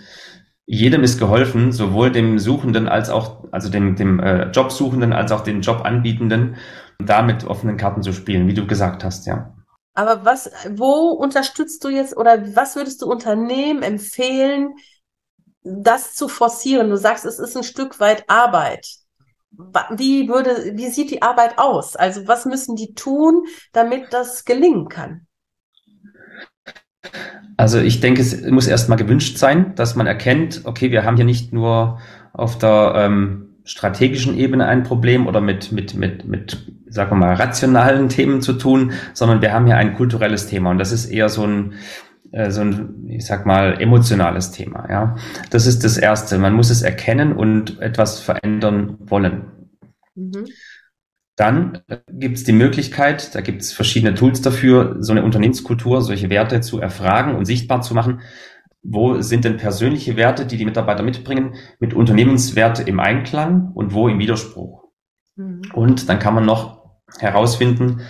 jedem 0.64 1.02
ist 1.02 1.19
geholfen, 1.19 1.73
sowohl 1.73 2.11
dem 2.11 2.38
Suchenden 2.38 2.88
als 2.88 3.11
auch, 3.11 3.45
also 3.50 3.69
dem, 3.69 3.97
dem 3.97 4.21
äh, 4.21 4.50
Jobsuchenden 4.50 5.12
als 5.12 5.33
auch 5.33 5.43
dem 5.43 5.61
Jobanbietenden, 5.61 6.57
da 6.99 7.23
mit 7.23 7.45
offenen 7.45 7.76
Karten 7.76 8.02
zu 8.02 8.12
spielen, 8.12 8.47
wie 8.47 8.55
du 8.55 8.67
gesagt 8.67 9.05
hast, 9.05 9.26
ja. 9.26 9.55
Aber 9.95 10.25
was, 10.25 10.50
wo 10.71 11.11
unterstützt 11.11 11.85
du 11.85 11.88
jetzt 11.88 12.17
oder 12.17 12.57
was 12.57 12.76
würdest 12.76 13.02
du 13.02 13.07
Unternehmen 13.11 13.83
empfehlen, 13.83 14.75
das 15.62 16.14
zu 16.14 16.29
forcieren? 16.29 16.88
Du 16.88 16.97
sagst, 16.97 17.26
es 17.26 17.38
ist 17.38 17.57
ein 17.57 17.62
Stück 17.62 18.00
weit 18.00 18.25
Arbeit 18.29 19.02
wie 19.97 20.29
würde, 20.29 20.73
wie 20.75 20.89
sieht 20.89 21.11
die 21.11 21.23
Arbeit 21.23 21.59
aus? 21.59 21.97
Also 21.97 22.27
was 22.27 22.47
müssen 22.47 22.77
die 22.77 22.95
tun, 22.95 23.45
damit 23.73 24.13
das 24.13 24.45
gelingen 24.45 24.89
kann? 24.89 25.27
Also 27.57 27.79
ich 27.79 28.01
denke, 28.01 28.23
es 28.23 28.43
muss 28.43 28.67
erstmal 28.67 28.99
gewünscht 28.99 29.37
sein, 29.37 29.75
dass 29.75 29.95
man 29.95 30.07
erkennt, 30.07 30.63
okay, 30.65 30.91
wir 30.91 31.05
haben 31.05 31.17
hier 31.17 31.25
nicht 31.25 31.53
nur 31.53 32.01
auf 32.33 32.59
der 32.59 32.95
ähm, 32.97 33.57
strategischen 33.65 34.37
Ebene 34.37 34.67
ein 34.67 34.83
Problem 34.83 35.27
oder 35.27 35.41
mit, 35.41 35.71
mit, 35.73 35.95
mit, 35.95 36.25
mit, 36.25 36.73
sagen 36.89 37.11
wir 37.13 37.17
mal, 37.17 37.35
rationalen 37.35 38.09
Themen 38.09 38.41
zu 38.41 38.55
tun, 38.55 38.93
sondern 39.13 39.43
wir 39.43 39.53
haben 39.53 39.67
hier 39.67 39.77
ein 39.77 39.95
kulturelles 39.95 40.47
Thema 40.47 40.71
und 40.71 40.79
das 40.79 40.93
ist 40.93 41.07
eher 41.07 41.29
so 41.29 41.45
ein, 41.45 41.75
äh, 42.33 42.51
so 42.51 42.62
ein, 42.62 43.07
ich 43.09 43.27
sag 43.27 43.47
mal, 43.47 43.81
emotionales 43.81 44.51
Thema. 44.51 44.89
Ja, 44.91 45.17
das 45.51 45.67
ist 45.67 45.85
das 45.85 45.99
Erste. 45.99 46.39
Man 46.39 46.55
muss 46.55 46.71
es 46.71 46.83
erkennen 46.83 47.33
und 47.33 47.81
etwas 47.81 48.21
verändern 48.21 48.97
wollen. 49.01 49.71
Mhm. 50.15 50.47
Dann 51.37 51.83
äh, 51.89 51.99
gibt 52.11 52.39
es 52.39 52.45
die 52.45 52.53
Möglichkeit, 52.53 53.35
da 53.35 53.41
gibt 53.41 53.62
es 53.62 53.73
verschiedene 53.73 54.15
Tools 54.15 54.43
dafür, 54.43 54.97
so 55.01 55.12
eine 55.12 55.25
Unternehmenskultur, 55.25 56.03
solche 56.03 56.31
Werte 56.31 56.61
zu 56.61 56.81
erfragen 56.81 57.35
und 57.37 57.45
sichtbar 57.45 57.83
zu 57.83 57.95
machen. 57.95 58.21
Wo 58.83 59.21
sind 59.21 59.45
denn 59.45 59.59
persönliche 59.59 60.17
Werte, 60.17 60.45
die 60.45 60.57
die 60.57 60.65
Mitarbeiter 60.65 61.05
mitbringen, 61.05 61.55
mit 61.79 61.95
Unternehmenswerte 61.95 62.83
im 62.83 62.99
Einklang 62.99 63.71
und 63.75 63.95
wo 63.95 64.09
im 64.09 64.19
Widerspruch? 64.19 64.85
Mhm. 65.37 65.62
Und 65.73 66.09
dann 66.09 66.19
kann 66.19 66.35
man 66.35 66.45
noch 66.45 66.83
herausfinden, 67.19 68.01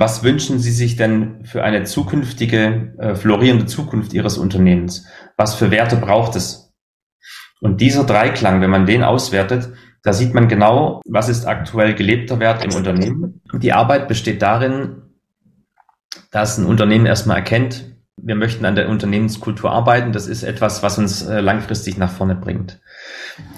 was 0.00 0.22
wünschen 0.22 0.58
Sie 0.58 0.72
sich 0.72 0.96
denn 0.96 1.44
für 1.44 1.62
eine 1.62 1.84
zukünftige, 1.84 2.94
äh, 2.98 3.14
florierende 3.14 3.66
Zukunft 3.66 4.12
Ihres 4.12 4.38
Unternehmens? 4.38 5.06
Was 5.36 5.54
für 5.54 5.70
Werte 5.70 5.96
braucht 5.96 6.36
es? 6.36 6.72
Und 7.60 7.80
dieser 7.80 8.04
Dreiklang, 8.04 8.60
wenn 8.60 8.70
man 8.70 8.86
den 8.86 9.02
auswertet, 9.02 9.72
da 10.02 10.12
sieht 10.12 10.34
man 10.34 10.48
genau, 10.48 11.00
was 11.06 11.28
ist 11.28 11.46
aktuell 11.46 11.94
gelebter 11.94 12.38
Wert 12.38 12.62
im 12.64 12.74
Unternehmen. 12.74 13.40
Die 13.54 13.72
Arbeit 13.72 14.06
besteht 14.06 14.42
darin, 14.42 15.02
dass 16.30 16.58
ein 16.58 16.66
Unternehmen 16.66 17.06
erstmal 17.06 17.38
erkennt, 17.38 17.94
wir 18.16 18.36
möchten 18.36 18.64
an 18.64 18.74
der 18.74 18.88
Unternehmenskultur 18.88 19.70
arbeiten. 19.70 20.12
Das 20.12 20.26
ist 20.26 20.44
etwas, 20.44 20.82
was 20.82 20.98
uns 20.98 21.22
äh, 21.22 21.40
langfristig 21.40 21.98
nach 21.98 22.10
vorne 22.10 22.34
bringt. 22.34 22.80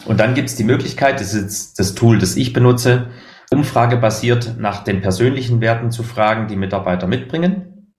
Und 0.07 0.19
dann 0.19 0.35
gibt 0.35 0.49
es 0.49 0.57
die 0.57 0.65
Möglichkeit, 0.65 1.21
das 1.21 1.35
ist 1.35 1.79
das 1.79 1.95
Tool, 1.95 2.19
das 2.19 2.37
ich 2.37 2.53
benutze, 2.53 3.09
umfragebasiert 3.51 4.57
nach 4.59 4.85
den 4.85 5.01
persönlichen 5.03 5.61
Werten 5.61 5.91
zu 5.91 6.03
fragen, 6.03 6.49
die 6.49 6.57
Mitarbeiter 6.57 7.07
mitbringen, 7.07 7.93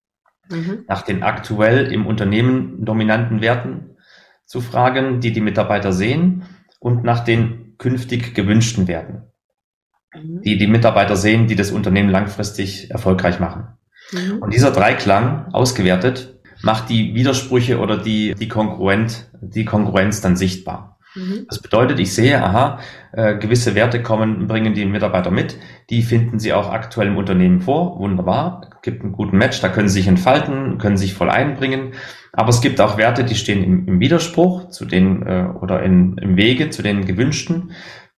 mhm. 0.50 0.86
nach 0.88 1.02
den 1.02 1.24
aktuell 1.24 1.92
im 1.92 2.06
Unternehmen 2.06 2.84
dominanten 2.84 3.42
Werten 3.42 3.98
zu 4.46 4.62
fragen, 4.62 5.20
die 5.20 5.32
die 5.32 5.42
Mitarbeiter 5.42 5.94
sehen 5.94 6.44
und 6.80 7.04
nach 7.04 7.22
den 7.22 7.76
künftig 7.78 8.34
gewünschten 8.34 8.88
Werten, 8.88 9.24
mhm. 10.14 10.42
die 10.42 10.58
die 10.58 10.68
Mitarbeiter 10.68 11.16
sehen, 11.16 11.48
die 11.48 11.56
das 11.56 11.72
Unternehmen 11.72 12.10
langfristig 12.10 12.92
erfolgreich 12.92 13.40
machen. 13.40 13.68
Mhm. 14.12 14.40
Und 14.40 14.54
dieser 14.54 14.72
Dreiklang 14.72 15.54
ausgewertet 15.54 16.40
macht 16.62 16.90
die 16.90 17.14
Widersprüche 17.14 17.80
oder 17.80 17.98
die, 17.98 18.34
die, 18.34 18.48
Konkurrent, 18.48 19.30
die 19.42 19.66
Konkurrenz 19.66 20.22
dann 20.22 20.36
sichtbar. 20.36 20.97
Mhm. 21.18 21.46
Das 21.50 21.60
bedeutet, 21.62 22.00
ich 22.00 22.14
sehe, 22.14 22.42
aha, 22.44 22.80
äh, 23.12 23.36
gewisse 23.38 23.74
Werte 23.74 24.04
kommen, 24.04 24.48
bringen 24.48 24.74
die 24.74 24.86
Mitarbeiter 24.86 25.32
mit, 25.32 25.58
die 25.90 26.04
finden 26.04 26.40
sie 26.40 26.54
auch 26.54 26.70
aktuell 26.70 27.08
im 27.08 27.18
Unternehmen 27.18 27.62
vor, 27.62 27.98
wunderbar, 28.00 28.70
gibt 28.84 29.04
einen 29.04 29.14
guten 29.14 29.38
Match, 29.38 29.60
da 29.60 29.70
können 29.70 29.90
sie 29.90 30.00
sich 30.00 30.08
entfalten, 30.08 30.78
können 30.78 30.98
sich 30.98 31.14
voll 31.14 31.30
einbringen, 31.30 31.94
aber 32.38 32.50
es 32.50 32.62
gibt 32.62 32.80
auch 32.80 32.98
Werte, 32.98 33.24
die 33.24 33.36
stehen 33.36 33.64
im, 33.64 33.88
im 33.88 34.00
Widerspruch 34.00 34.70
zu 34.70 34.86
den 34.86 35.26
äh, 35.26 35.48
oder 35.60 35.82
in, 35.82 36.18
im 36.20 36.38
Wege 36.38 36.70
zu 36.70 36.84
den 36.84 37.06
gewünschten, 37.06 37.72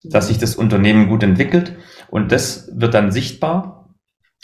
dass 0.03 0.27
sich 0.27 0.37
das 0.37 0.55
Unternehmen 0.55 1.07
gut 1.07 1.23
entwickelt. 1.23 1.77
Und 2.09 2.31
das 2.31 2.69
wird 2.73 2.93
dann 2.93 3.11
sichtbar. 3.11 3.95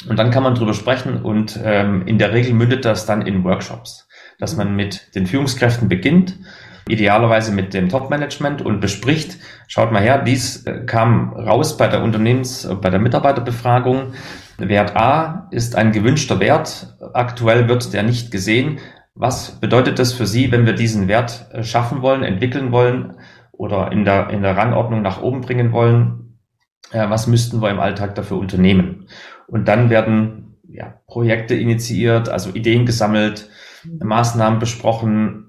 Und 0.07 0.17
dann 0.17 0.31
kann 0.31 0.43
man 0.43 0.55
drüber 0.55 0.74
sprechen 0.74 1.21
und 1.21 1.59
ähm, 1.63 2.05
in 2.05 2.17
der 2.17 2.33
Regel 2.33 2.53
mündet 2.53 2.83
das 2.83 3.05
dann 3.05 3.21
in 3.21 3.45
Workshops, 3.45 4.07
dass 4.39 4.57
man 4.57 4.75
mit 4.75 5.15
den 5.15 5.25
Führungskräften 5.25 5.88
beginnt 5.88 6.38
idealerweise 6.87 7.51
mit 7.51 7.73
dem 7.73 7.89
Top-Management 7.89 8.61
und 8.61 8.79
bespricht, 8.79 9.37
schaut 9.67 9.91
mal 9.91 10.01
her, 10.01 10.21
dies 10.21 10.65
äh, 10.65 10.85
kam 10.85 11.33
raus 11.33 11.77
bei 11.77 11.87
der 11.87 12.03
Unternehmens-, 12.03 12.69
bei 12.81 12.89
der 12.89 12.99
Mitarbeiterbefragung. 12.99 14.13
Wert 14.57 14.95
A 14.95 15.47
ist 15.51 15.75
ein 15.75 15.91
gewünschter 15.91 16.39
Wert. 16.39 16.95
Aktuell 17.13 17.67
wird 17.67 17.93
der 17.93 18.03
nicht 18.03 18.31
gesehen. 18.31 18.79
Was 19.13 19.59
bedeutet 19.59 19.99
das 19.99 20.13
für 20.13 20.27
Sie, 20.27 20.51
wenn 20.51 20.65
wir 20.65 20.73
diesen 20.73 21.07
Wert 21.07 21.47
äh, 21.51 21.63
schaffen 21.63 22.01
wollen, 22.01 22.23
entwickeln 22.23 22.71
wollen 22.71 23.15
oder 23.51 23.91
in 23.91 24.05
der, 24.05 24.29
in 24.29 24.41
der 24.41 24.57
Rangordnung 24.57 25.01
nach 25.01 25.21
oben 25.21 25.41
bringen 25.41 25.71
wollen? 25.71 26.21
Was 26.91 27.25
müssten 27.25 27.63
wir 27.63 27.71
im 27.71 27.79
Alltag 27.79 28.13
dafür 28.13 28.37
unternehmen? 28.37 29.07
Und 29.47 29.67
dann 29.67 29.89
werden 29.89 30.57
ja, 30.69 30.93
Projekte 31.07 31.55
initiiert, 31.55 32.29
also 32.29 32.51
Ideen 32.51 32.85
gesammelt, 32.85 33.49
Maßnahmen 33.83 34.59
besprochen, 34.59 35.44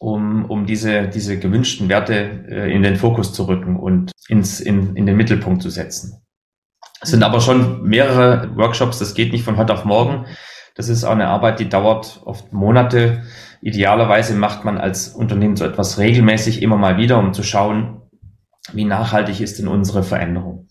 um, 0.00 0.46
um 0.46 0.64
diese, 0.64 1.08
diese 1.08 1.38
gewünschten 1.38 1.88
Werte 1.90 2.14
äh, 2.48 2.74
in 2.74 2.82
den 2.82 2.96
Fokus 2.96 3.34
zu 3.34 3.46
rücken 3.46 3.76
und 3.76 4.10
ins, 4.28 4.58
in, 4.58 4.96
in 4.96 5.04
den 5.04 5.16
Mittelpunkt 5.16 5.62
zu 5.62 5.68
setzen. 5.68 6.22
Es 7.02 7.10
sind 7.10 7.22
aber 7.22 7.40
schon 7.40 7.82
mehrere 7.82 8.50
Workshops, 8.56 8.98
das 8.98 9.14
geht 9.14 9.30
nicht 9.32 9.44
von 9.44 9.58
heute 9.58 9.74
auf 9.74 9.84
morgen. 9.84 10.26
Das 10.74 10.88
ist 10.88 11.04
auch 11.04 11.12
eine 11.12 11.28
Arbeit, 11.28 11.60
die 11.60 11.68
dauert 11.68 12.22
oft 12.24 12.52
Monate. 12.52 13.24
Idealerweise 13.60 14.34
macht 14.34 14.64
man 14.64 14.78
als 14.78 15.08
Unternehmen 15.08 15.56
so 15.56 15.66
etwas 15.66 15.98
regelmäßig 15.98 16.62
immer 16.62 16.76
mal 16.76 16.96
wieder, 16.96 17.18
um 17.18 17.34
zu 17.34 17.42
schauen, 17.42 18.00
wie 18.72 18.86
nachhaltig 18.86 19.40
ist 19.40 19.58
denn 19.58 19.68
unsere 19.68 20.02
Veränderung. 20.02 20.68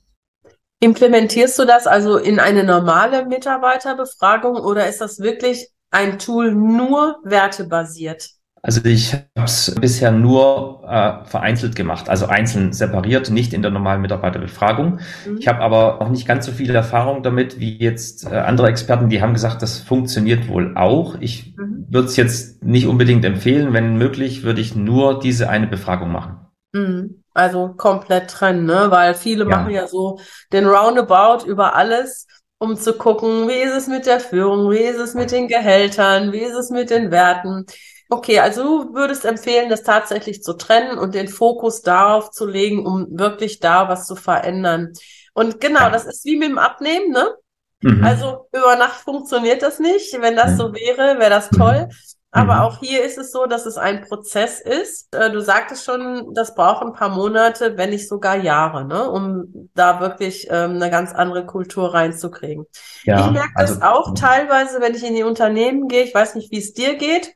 Implementierst 0.80 1.60
du 1.60 1.66
das 1.66 1.86
also 1.86 2.18
in 2.18 2.40
eine 2.40 2.64
normale 2.64 3.26
Mitarbeiterbefragung 3.26 4.56
oder 4.56 4.88
ist 4.88 5.02
das 5.02 5.20
wirklich 5.20 5.70
ein 5.92 6.18
Tool 6.18 6.52
nur 6.56 7.18
wertebasiert? 7.24 8.39
Also 8.62 8.84
ich 8.84 9.14
habe 9.14 9.46
es 9.46 9.74
bisher 9.80 10.12
nur 10.12 10.84
äh, 10.86 11.26
vereinzelt 11.26 11.76
gemacht, 11.76 12.10
also 12.10 12.26
einzeln 12.26 12.74
separiert, 12.74 13.30
nicht 13.30 13.54
in 13.54 13.62
der 13.62 13.72
normalen 13.72 14.02
Mitarbeiterbefragung. 14.02 15.00
Mhm. 15.26 15.38
Ich 15.38 15.48
habe 15.48 15.60
aber 15.60 16.02
auch 16.02 16.10
nicht 16.10 16.28
ganz 16.28 16.46
so 16.46 16.52
viel 16.52 16.76
Erfahrung 16.76 17.24
damit 17.24 17.60
wie 17.60 17.78
jetzt 17.78 18.26
äh, 18.26 18.36
andere 18.36 18.68
Experten, 18.68 19.10
die 19.10 19.22
haben 19.22 19.34
gesagt, 19.34 19.62
das 19.62 19.80
funktioniert 19.80 20.50
wohl 20.50 20.76
auch. 20.76 21.16
Ich 21.22 21.56
mhm. 21.58 21.86
würde 21.90 22.08
es 22.08 22.18
jetzt 22.18 22.64
nicht 22.64 22.88
unbedingt 22.88 23.24
empfehlen. 23.24 23.74
Wenn 23.74 23.98
möglich, 23.98 24.44
würde 24.44 24.62
ich 24.62 24.76
nur 24.76 25.20
diese 25.20 25.50
eine 25.50 25.68
Befragung 25.68 26.12
machen. 26.12 26.38
Mhm. 26.74 27.24
Also 27.34 27.70
komplett 27.70 28.30
trennen, 28.30 28.66
ne? 28.66 28.88
Weil 28.90 29.14
viele 29.14 29.46
ja. 29.48 29.50
machen 29.50 29.72
ja 29.72 29.88
so 29.88 30.20
den 30.52 30.66
Roundabout 30.66 31.46
über 31.48 31.76
alles 31.76 32.28
um 32.62 32.76
zu 32.76 32.94
gucken, 32.94 33.48
wie 33.48 33.54
ist 33.54 33.74
es 33.74 33.88
mit 33.88 34.06
der 34.06 34.20
Führung, 34.20 34.70
wie 34.70 34.80
ist 34.80 35.00
es 35.00 35.14
mit 35.14 35.32
den 35.32 35.48
Gehältern, 35.48 36.34
wie 36.34 36.40
ist 36.40 36.56
es 36.56 36.70
mit 36.70 36.90
den 36.90 37.10
Werten. 37.10 37.66
Okay, 38.12 38.40
also 38.40 38.86
du 38.86 38.96
würdest 38.96 39.24
empfehlen, 39.24 39.70
das 39.70 39.84
tatsächlich 39.84 40.42
zu 40.42 40.54
trennen 40.54 40.98
und 40.98 41.14
den 41.14 41.28
Fokus 41.28 41.84
darauf 41.84 42.32
zu 42.32 42.48
legen, 42.48 42.86
um 42.86 43.08
wirklich 43.12 43.60
da 43.60 43.88
was 43.88 44.08
zu 44.08 44.16
verändern. 44.16 44.94
Und 45.34 45.62
genau, 45.62 45.92
das 45.92 46.06
ist 46.06 46.26
wie 46.26 46.36
mit 46.36 46.50
dem 46.50 46.58
Abnehmen, 46.58 47.12
ne? 47.12 47.36
Mhm. 47.82 48.04
Also 48.04 48.48
über 48.52 48.76
Nacht 48.76 49.02
funktioniert 49.02 49.62
das 49.62 49.80
nicht. 49.80 50.20
Wenn 50.20 50.36
das 50.36 50.58
so 50.58 50.74
wäre, 50.74 51.20
wäre 51.20 51.30
das 51.30 51.50
toll. 51.50 51.86
Mhm. 51.86 51.94
Aber 52.32 52.56
mhm. 52.56 52.62
auch 52.62 52.80
hier 52.80 53.04
ist 53.04 53.18
es 53.18 53.32
so, 53.32 53.46
dass 53.46 53.66
es 53.66 53.78
ein 53.78 54.02
Prozess 54.02 54.60
ist. 54.60 55.16
Äh, 55.16 55.32
du 55.32 55.42
sagtest 55.42 55.86
schon, 55.86 56.34
das 56.34 56.54
braucht 56.54 56.84
ein 56.84 56.94
paar 56.94 57.10
Monate, 57.10 57.76
wenn 57.78 57.90
nicht 57.90 58.08
sogar 58.08 58.38
Jahre, 58.38 58.86
ne, 58.86 59.10
um 59.10 59.70
da 59.74 60.00
wirklich 60.00 60.48
ähm, 60.52 60.76
eine 60.76 60.92
ganz 60.92 61.12
andere 61.14 61.46
Kultur 61.46 61.94
reinzukriegen. 61.94 62.66
Ja, 63.04 63.26
ich 63.26 63.32
merke 63.32 63.54
also, 63.56 63.76
das 63.76 63.84
auch 63.84 64.14
teilweise, 64.14 64.80
wenn 64.80 64.94
ich 64.94 65.04
in 65.04 65.16
die 65.16 65.24
Unternehmen 65.24 65.88
gehe. 65.88 66.04
Ich 66.04 66.14
weiß 66.14 66.36
nicht, 66.36 66.52
wie 66.52 66.60
es 66.60 66.74
dir 66.74 66.96
geht, 66.98 67.34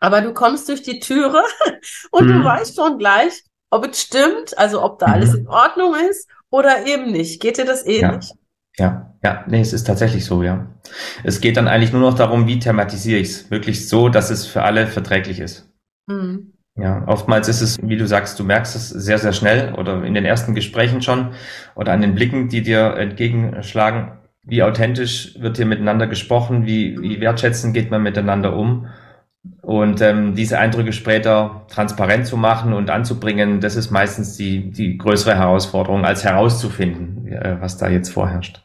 aber 0.00 0.22
du 0.22 0.34
kommst 0.34 0.68
durch 0.68 0.82
die 0.82 0.98
Türe 0.98 1.42
und 2.10 2.26
mhm. 2.26 2.38
du 2.38 2.44
weißt 2.44 2.76
schon 2.76 2.98
gleich, 2.98 3.44
ob 3.70 3.86
es 3.86 4.00
stimmt, 4.02 4.58
also 4.58 4.82
ob 4.82 4.98
da 4.98 5.06
alles 5.06 5.32
mhm. 5.32 5.40
in 5.40 5.48
Ordnung 5.48 5.94
ist 6.10 6.28
oder 6.50 6.86
eben 6.86 7.12
nicht. 7.12 7.40
Geht 7.40 7.58
dir 7.58 7.64
das 7.64 7.86
ähnlich? 7.86 8.30
Ja. 8.30 8.36
Ja, 8.78 9.14
ja, 9.22 9.44
nee, 9.46 9.60
es 9.60 9.72
ist 9.72 9.84
tatsächlich 9.84 10.24
so, 10.24 10.42
ja. 10.42 10.66
Es 11.22 11.40
geht 11.40 11.56
dann 11.56 11.68
eigentlich 11.68 11.92
nur 11.92 12.00
noch 12.00 12.14
darum, 12.14 12.46
wie 12.46 12.58
thematisiere 12.58 13.20
ich 13.20 13.28
es, 13.28 13.50
möglichst 13.50 13.88
so, 13.88 14.08
dass 14.08 14.30
es 14.30 14.46
für 14.46 14.62
alle 14.62 14.86
verträglich 14.86 15.40
ist. 15.40 15.68
Mhm. 16.06 16.54
Ja, 16.76 17.06
oftmals 17.06 17.48
ist 17.48 17.60
es, 17.60 17.78
wie 17.82 17.96
du 17.96 18.06
sagst, 18.06 18.38
du 18.38 18.44
merkst 18.44 18.76
es 18.76 18.88
sehr, 18.88 19.18
sehr 19.18 19.32
schnell 19.32 19.74
oder 19.74 20.02
in 20.04 20.14
den 20.14 20.24
ersten 20.24 20.54
Gesprächen 20.54 21.02
schon 21.02 21.34
oder 21.74 21.92
an 21.92 22.00
den 22.00 22.14
Blicken, 22.14 22.48
die 22.48 22.62
dir 22.62 22.94
entgegenschlagen, 22.96 24.12
wie 24.44 24.62
authentisch 24.62 25.34
wird 25.38 25.58
hier 25.58 25.66
miteinander 25.66 26.06
gesprochen, 26.06 26.64
wie, 26.64 26.98
wie 27.00 27.20
wertschätzend 27.20 27.74
geht 27.74 27.90
man 27.90 28.02
miteinander 28.02 28.56
um. 28.56 28.86
Und 29.62 30.00
ähm, 30.02 30.34
diese 30.34 30.58
Eindrücke 30.58 30.92
später 30.92 31.64
transparent 31.68 32.26
zu 32.26 32.36
machen 32.36 32.72
und 32.72 32.90
anzubringen, 32.90 33.60
das 33.60 33.76
ist 33.76 33.90
meistens 33.90 34.36
die, 34.36 34.70
die 34.70 34.98
größere 34.98 35.34
Herausforderung, 35.34 36.04
als 36.04 36.24
herauszufinden, 36.24 37.26
äh, 37.26 37.56
was 37.60 37.78
da 37.78 37.88
jetzt 37.88 38.10
vorherrscht. 38.10 38.62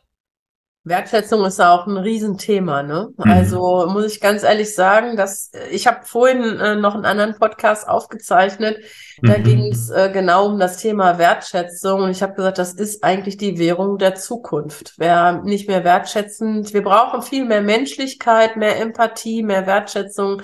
Wertschätzung 0.85 1.43
ist 1.45 1.59
auch 1.59 1.87
ein 1.87 1.97
Riesenthema, 1.97 2.83
ne? 2.83 3.09
Mhm. 3.17 3.31
Also 3.31 3.87
muss 3.89 4.05
ich 4.05 4.21
ganz 4.21 4.43
ehrlich 4.43 4.75
sagen, 4.75 5.17
dass 5.17 5.51
ich 5.71 5.87
habe 5.87 6.05
vorhin 6.05 6.59
äh, 6.59 6.75
noch 6.75 6.93
einen 6.93 7.05
anderen 7.05 7.35
Podcast 7.35 7.89
aufgezeichnet. 7.89 8.77
Da 9.23 9.39
mhm. 9.39 9.43
ging 9.43 9.71
es 9.71 9.89
äh, 9.89 10.11
genau 10.13 10.45
um 10.45 10.59
das 10.59 10.77
Thema 10.77 11.17
Wertschätzung 11.17 12.03
und 12.03 12.11
ich 12.11 12.21
habe 12.21 12.35
gesagt, 12.35 12.59
das 12.59 12.73
ist 12.73 13.03
eigentlich 13.03 13.37
die 13.37 13.57
Währung 13.57 13.97
der 13.97 14.13
Zukunft. 14.13 14.93
Wer 14.97 15.41
nicht 15.43 15.67
mehr 15.67 15.83
wertschätzend, 15.83 16.71
wir 16.73 16.83
brauchen 16.83 17.23
viel 17.23 17.45
mehr 17.45 17.61
Menschlichkeit, 17.61 18.55
mehr 18.55 18.79
Empathie, 18.79 19.41
mehr 19.41 19.65
Wertschätzung 19.65 20.43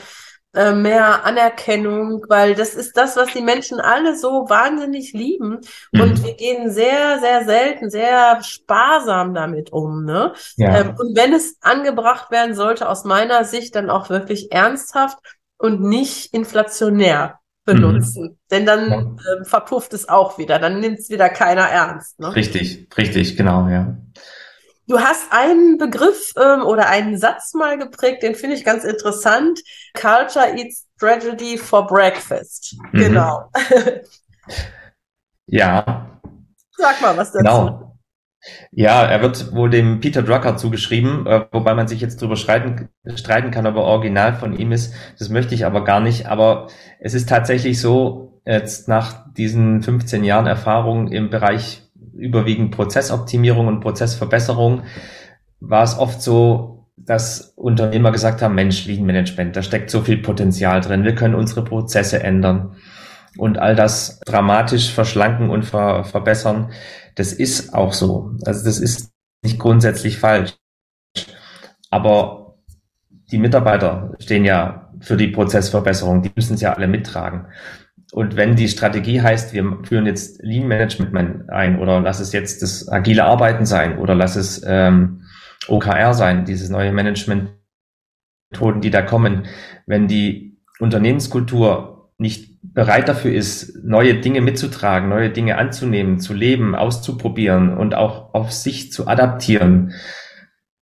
äh, 0.53 0.73
mehr 0.73 1.25
Anerkennung, 1.25 2.25
weil 2.27 2.55
das 2.55 2.73
ist 2.73 2.97
das, 2.97 3.15
was 3.15 3.31
die 3.33 3.41
Menschen 3.41 3.79
alle 3.79 4.17
so 4.17 4.49
wahnsinnig 4.49 5.13
lieben. 5.13 5.61
Mhm. 5.91 6.01
Und 6.01 6.23
wir 6.25 6.33
gehen 6.33 6.69
sehr, 6.69 7.19
sehr 7.19 7.45
selten, 7.45 7.89
sehr 7.89 8.43
sparsam 8.43 9.33
damit 9.33 9.71
um. 9.71 10.03
Ne? 10.03 10.33
Ja. 10.57 10.81
Ähm, 10.81 10.95
und 10.97 11.15
wenn 11.15 11.33
es 11.33 11.57
angebracht 11.61 12.31
werden 12.31 12.53
sollte, 12.53 12.89
aus 12.89 13.05
meiner 13.05 13.45
Sicht 13.45 13.75
dann 13.75 13.89
auch 13.89 14.09
wirklich 14.09 14.51
ernsthaft 14.51 15.17
und 15.57 15.81
nicht 15.81 16.33
inflationär 16.33 17.39
benutzen. 17.63 18.23
Mhm. 18.23 18.37
Denn 18.49 18.65
dann 18.65 18.91
äh, 18.91 19.45
verpufft 19.45 19.93
es 19.93 20.09
auch 20.09 20.37
wieder, 20.37 20.59
dann 20.59 20.79
nimmt 20.79 20.99
es 20.99 21.09
wieder 21.09 21.29
keiner 21.29 21.61
ernst. 21.61 22.19
Ne? 22.19 22.35
Richtig, 22.35 22.87
richtig, 22.97 23.37
genau, 23.37 23.67
ja. 23.67 23.95
Du 24.91 24.99
hast 24.99 25.31
einen 25.31 25.77
Begriff 25.77 26.33
ähm, 26.35 26.63
oder 26.63 26.89
einen 26.89 27.17
Satz 27.17 27.53
mal 27.53 27.77
geprägt, 27.77 28.23
den 28.23 28.35
finde 28.35 28.57
ich 28.57 28.65
ganz 28.65 28.83
interessant. 28.83 29.61
Culture 29.93 30.53
eats 30.53 30.85
tragedy 30.99 31.57
for 31.57 31.87
breakfast. 31.87 32.75
Mhm. 32.91 32.99
Genau. 32.99 33.49
ja. 35.45 36.19
Sag 36.75 37.01
mal 37.01 37.15
was 37.15 37.31
dazu. 37.31 37.41
Genau. 37.41 37.97
Ja, 38.71 39.05
er 39.05 39.21
wird 39.21 39.55
wohl 39.55 39.69
dem 39.69 40.01
Peter 40.01 40.23
Drucker 40.23 40.57
zugeschrieben, 40.57 41.25
äh, 41.25 41.45
wobei 41.53 41.73
man 41.73 41.87
sich 41.87 42.01
jetzt 42.01 42.21
darüber 42.21 42.35
streiten, 42.35 42.89
streiten 43.15 43.51
kann, 43.51 43.67
ob 43.67 43.77
er 43.77 43.83
original 43.83 44.33
von 44.33 44.59
ihm 44.59 44.73
ist. 44.73 44.93
Das 45.17 45.29
möchte 45.29 45.55
ich 45.55 45.65
aber 45.65 45.85
gar 45.85 46.01
nicht. 46.01 46.25
Aber 46.25 46.67
es 46.99 47.13
ist 47.13 47.29
tatsächlich 47.29 47.79
so, 47.79 48.41
jetzt 48.45 48.89
nach 48.89 49.31
diesen 49.31 49.83
15 49.83 50.25
Jahren 50.25 50.47
Erfahrung 50.47 51.07
im 51.13 51.29
Bereich 51.29 51.81
überwiegend 52.13 52.71
Prozessoptimierung 52.71 53.67
und 53.67 53.79
Prozessverbesserung, 53.81 54.83
war 55.59 55.83
es 55.83 55.97
oft 55.97 56.21
so, 56.21 56.87
dass 56.97 57.53
Unternehmer 57.55 58.11
gesagt 58.11 58.41
haben, 58.41 58.55
Mensch, 58.55 58.85
Lean 58.85 59.05
Management, 59.05 59.55
da 59.55 59.63
steckt 59.63 59.89
so 59.89 60.01
viel 60.01 60.17
Potenzial 60.17 60.81
drin, 60.81 61.03
wir 61.03 61.15
können 61.15 61.35
unsere 61.35 61.63
Prozesse 61.63 62.21
ändern 62.21 62.75
und 63.37 63.57
all 63.57 63.75
das 63.75 64.19
dramatisch 64.21 64.91
verschlanken 64.91 65.49
und 65.49 65.63
ver 65.63 66.03
verbessern. 66.03 66.71
Das 67.15 67.33
ist 67.33 67.73
auch 67.73 67.93
so. 67.93 68.31
Also 68.45 68.63
das 68.65 68.79
ist 68.79 69.11
nicht 69.43 69.59
grundsätzlich 69.59 70.17
falsch. 70.17 70.55
Aber 71.89 72.57
die 73.31 73.37
Mitarbeiter 73.37 74.13
stehen 74.19 74.45
ja 74.45 74.91
für 74.99 75.17
die 75.17 75.29
Prozessverbesserung, 75.29 76.21
die 76.21 76.31
müssen 76.35 76.55
es 76.55 76.61
ja 76.61 76.73
alle 76.73 76.87
mittragen. 76.87 77.47
Und 78.11 78.35
wenn 78.35 78.55
die 78.55 78.67
Strategie 78.67 79.21
heißt, 79.21 79.53
wir 79.53 79.77
führen 79.83 80.05
jetzt 80.05 80.41
Lean 80.43 80.67
Management 80.67 81.49
ein 81.49 81.79
oder 81.79 82.01
lass 82.01 82.19
es 82.19 82.33
jetzt 82.33 82.61
das 82.61 82.89
agile 82.89 83.23
Arbeiten 83.23 83.65
sein 83.65 83.97
oder 83.99 84.15
lass 84.15 84.35
es 84.35 84.61
ähm, 84.67 85.23
OKR 85.67 86.13
sein, 86.13 86.43
diese 86.43 86.71
neue 86.71 86.91
Management-Methoden, 86.91 88.81
die 88.81 88.89
da 88.89 89.01
kommen, 89.01 89.45
wenn 89.85 90.07
die 90.07 90.59
Unternehmenskultur 90.79 92.11
nicht 92.17 92.59
bereit 92.61 93.07
dafür 93.07 93.33
ist, 93.33 93.83
neue 93.83 94.15
Dinge 94.15 94.41
mitzutragen, 94.41 95.09
neue 95.09 95.29
Dinge 95.29 95.57
anzunehmen, 95.57 96.19
zu 96.19 96.33
leben, 96.33 96.75
auszuprobieren 96.75 97.75
und 97.75 97.95
auch 97.95 98.33
auf 98.33 98.51
sich 98.51 98.91
zu 98.91 99.07
adaptieren, 99.07 99.93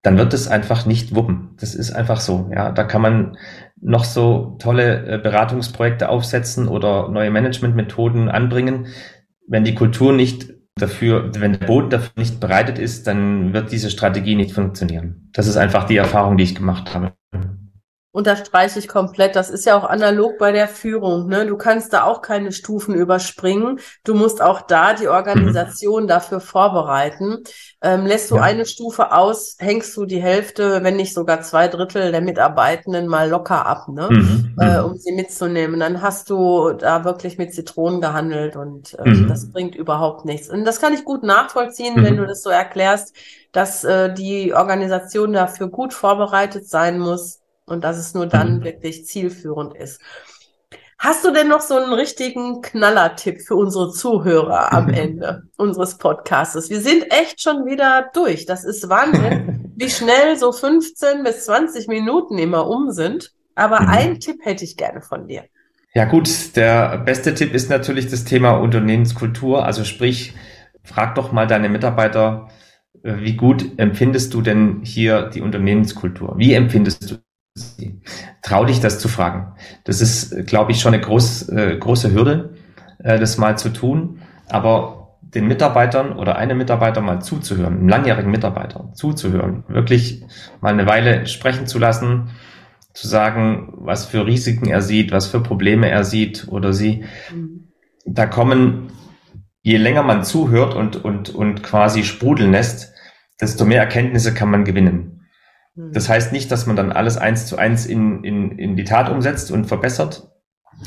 dann 0.01 0.17
wird 0.17 0.33
es 0.33 0.47
einfach 0.47 0.85
nicht 0.85 1.15
wuppen. 1.15 1.51
Das 1.59 1.75
ist 1.75 1.91
einfach 1.91 2.19
so. 2.19 2.49
Ja, 2.53 2.71
da 2.71 2.83
kann 2.83 3.01
man 3.01 3.37
noch 3.81 4.03
so 4.03 4.57
tolle 4.59 5.05
äh, 5.05 5.17
Beratungsprojekte 5.17 6.09
aufsetzen 6.09 6.67
oder 6.67 7.09
neue 7.09 7.31
Managementmethoden 7.31 8.29
anbringen. 8.29 8.87
Wenn 9.47 9.63
die 9.63 9.75
Kultur 9.75 10.13
nicht 10.13 10.53
dafür, 10.75 11.31
wenn 11.35 11.59
der 11.59 11.65
Boden 11.65 11.89
dafür 11.89 12.11
nicht 12.15 12.39
bereitet 12.39 12.79
ist, 12.79 13.07
dann 13.07 13.53
wird 13.53 13.71
diese 13.71 13.89
Strategie 13.89 14.35
nicht 14.35 14.53
funktionieren. 14.53 15.29
Das 15.33 15.47
ist 15.47 15.57
einfach 15.57 15.85
die 15.85 15.97
Erfahrung, 15.97 16.37
die 16.37 16.43
ich 16.43 16.55
gemacht 16.55 16.93
habe 16.93 17.13
unterstreiche 18.11 18.79
ich 18.79 18.87
komplett. 18.87 19.35
Das 19.35 19.51
ist 19.51 19.65
ja 19.65 19.77
auch 19.77 19.83
analog 19.83 20.39
bei 20.39 20.51
der 20.51 20.67
Führung. 20.67 21.27
Ne? 21.27 21.45
Du 21.45 21.57
kannst 21.57 21.93
da 21.93 22.05
auch 22.05 22.21
keine 22.21 22.51
Stufen 22.51 22.95
überspringen. 22.95 23.79
Du 24.03 24.15
musst 24.15 24.41
auch 24.41 24.61
da 24.61 24.93
die 24.93 25.07
Organisation 25.07 26.03
mhm. 26.03 26.07
dafür 26.07 26.39
vorbereiten. 26.39 27.43
Ähm, 27.83 28.07
lässt 28.07 28.31
du 28.31 28.37
ja. 28.37 28.41
eine 28.41 28.65
Stufe 28.65 29.11
aus, 29.11 29.57
hängst 29.59 29.95
du 29.95 30.05
die 30.05 30.21
Hälfte, 30.21 30.83
wenn 30.83 30.95
nicht 30.95 31.13
sogar 31.13 31.41
zwei 31.41 31.67
Drittel 31.67 32.11
der 32.11 32.21
Mitarbeitenden 32.21 33.07
mal 33.07 33.29
locker 33.29 33.67
ab, 33.67 33.87
ne? 33.89 34.07
Mhm. 34.09 34.55
Äh, 34.59 34.79
mhm. 34.79 34.85
um 34.85 34.97
sie 34.97 35.11
mitzunehmen. 35.11 35.79
Dann 35.79 36.01
hast 36.01 36.31
du 36.31 36.71
da 36.71 37.05
wirklich 37.05 37.37
mit 37.37 37.53
Zitronen 37.53 38.01
gehandelt 38.01 38.55
und 38.55 38.97
äh, 38.97 39.07
mhm. 39.07 39.27
das 39.27 39.51
bringt 39.51 39.75
überhaupt 39.75 40.25
nichts. 40.25 40.49
Und 40.49 40.65
das 40.65 40.81
kann 40.81 40.95
ich 40.95 41.05
gut 41.05 41.21
nachvollziehen, 41.21 42.03
wenn 42.03 42.15
mhm. 42.15 42.21
du 42.21 42.27
das 42.27 42.41
so 42.41 42.49
erklärst, 42.49 43.15
dass 43.51 43.83
äh, 43.83 44.11
die 44.11 44.53
Organisation 44.55 45.31
dafür 45.31 45.67
gut 45.67 45.93
vorbereitet 45.93 46.67
sein 46.67 46.97
muss 46.97 47.39
und 47.69 47.83
dass 47.83 47.97
es 47.97 48.13
nur 48.13 48.27
dann 48.27 48.59
mhm. 48.59 48.63
wirklich 48.63 49.05
zielführend 49.05 49.75
ist. 49.75 50.01
Hast 50.97 51.23
du 51.23 51.31
denn 51.31 51.47
noch 51.47 51.61
so 51.61 51.77
einen 51.77 51.93
richtigen 51.93 52.61
Knallertipp 52.61 53.39
für 53.41 53.55
unsere 53.55 53.91
Zuhörer 53.91 54.73
am 54.73 54.89
Ende 54.93 55.43
unseres 55.55 55.97
Podcastes? 55.97 56.69
Wir 56.69 56.81
sind 56.81 57.05
echt 57.09 57.41
schon 57.41 57.65
wieder 57.65 58.09
durch. 58.13 58.45
Das 58.45 58.65
ist 58.65 58.89
Wahnsinn, 58.89 59.71
wie 59.77 59.89
schnell 59.89 60.37
so 60.37 60.51
15 60.51 61.23
bis 61.23 61.45
20 61.45 61.87
Minuten 61.87 62.37
immer 62.37 62.67
um 62.67 62.91
sind. 62.91 63.31
Aber 63.55 63.79
mhm. 63.79 63.87
einen 63.87 64.19
Tipp 64.19 64.39
hätte 64.43 64.65
ich 64.65 64.75
gerne 64.75 65.01
von 65.01 65.27
dir. 65.27 65.45
Ja 65.95 66.05
gut, 66.05 66.55
der 66.57 66.97
beste 66.99 67.33
Tipp 67.33 67.53
ist 67.53 67.69
natürlich 67.69 68.07
das 68.07 68.25
Thema 68.25 68.51
Unternehmenskultur. 68.51 69.65
Also 69.65 69.85
sprich, 69.85 70.33
frag 70.83 71.15
doch 71.15 71.31
mal 71.31 71.47
deine 71.47 71.69
Mitarbeiter, 71.69 72.49
äh, 73.03 73.15
wie 73.19 73.37
gut 73.37 73.65
empfindest 73.77 74.33
du 74.33 74.41
denn 74.41 74.81
hier 74.83 75.29
die 75.29 75.41
Unternehmenskultur? 75.41 76.35
Wie 76.37 76.53
empfindest 76.53 77.09
du 77.09 77.15
Trau 78.41 78.65
dich, 78.65 78.79
das 78.79 78.99
zu 78.99 79.07
fragen. 79.07 79.53
Das 79.83 80.01
ist, 80.01 80.47
glaube 80.47 80.71
ich, 80.71 80.81
schon 80.81 80.93
eine 80.93 81.03
groß, 81.03 81.49
äh, 81.49 81.77
große 81.77 82.11
Hürde, 82.13 82.55
äh, 83.03 83.19
das 83.19 83.37
mal 83.37 83.57
zu 83.57 83.69
tun. 83.69 84.21
Aber 84.47 84.99
den 85.21 85.47
Mitarbeitern 85.47 86.13
oder 86.13 86.37
einem 86.37 86.57
Mitarbeiter 86.57 87.01
mal 87.01 87.21
zuzuhören, 87.21 87.77
einem 87.77 87.87
langjährigen 87.87 88.31
Mitarbeiter 88.31 88.91
zuzuhören, 88.93 89.63
wirklich 89.67 90.23
mal 90.61 90.73
eine 90.73 90.87
Weile 90.87 91.27
sprechen 91.27 91.67
zu 91.67 91.77
lassen, 91.77 92.29
zu 92.93 93.07
sagen, 93.07 93.73
was 93.77 94.05
für 94.05 94.25
Risiken 94.25 94.67
er 94.67 94.81
sieht, 94.81 95.11
was 95.11 95.27
für 95.27 95.41
Probleme 95.41 95.89
er 95.89 96.03
sieht 96.03 96.47
oder 96.49 96.73
sie. 96.73 97.05
Mhm. 97.33 97.69
Da 98.05 98.25
kommen, 98.25 98.91
je 99.61 99.77
länger 99.77 100.01
man 100.01 100.23
zuhört 100.23 100.73
und, 100.73 101.03
und, 101.03 101.29
und 101.29 101.61
quasi 101.61 102.03
sprudeln 102.03 102.51
lässt, 102.51 102.93
desto 103.39 103.65
mehr 103.65 103.81
Erkenntnisse 103.81 104.33
kann 104.33 104.49
man 104.49 104.65
gewinnen. 104.65 105.18
Hm. 105.79 105.93
Das 105.93 106.09
heißt 106.09 106.33
nicht, 106.33 106.51
dass 106.51 106.67
man 106.67 106.75
dann 106.75 106.91
alles 106.91 107.17
eins 107.17 107.45
zu 107.45 107.57
eins 107.57 107.85
in, 107.85 108.23
in, 108.23 108.51
in 108.59 108.75
die 108.75 108.83
Tat 108.83 109.09
umsetzt 109.09 109.51
und 109.51 109.65
verbessert, 109.65 110.29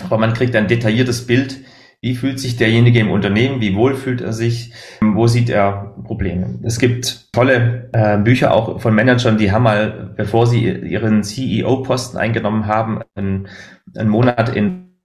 aber 0.05 0.19
man 0.19 0.35
kriegt 0.35 0.55
ein 0.55 0.69
detailliertes 0.69 1.27
Bild, 1.27 1.61
wie 2.03 2.17
fühlt 2.17 2.41
sich 2.41 2.57
derjenige 2.57 2.99
im 2.99 3.11
Unternehmen, 3.11 3.61
wie 3.61 3.77
wohl 3.77 3.95
fühlt 3.95 4.21
er 4.21 4.33
sich, 4.33 4.73
wo 5.01 5.29
sieht 5.29 5.49
er 5.49 5.95
Probleme. 6.05 6.59
Es 6.65 6.81
gibt 6.81 7.33
tolle 7.33 7.91
äh, 7.93 8.19
Bücher 8.19 8.53
auch 8.53 8.81
von 8.81 8.95
Managern, 8.95 9.39
die 9.39 9.53
haben 9.53 9.63
mal, 9.63 10.13
bevor 10.17 10.47
sie 10.47 10.69
ihren 10.69 11.23
CEO-Posten 11.23 12.19
eingenommen 12.19 12.67
haben, 12.67 13.03
einen, 13.15 13.49
einen 13.97 14.11
Monat 14.11 14.55
in, 14.55 14.97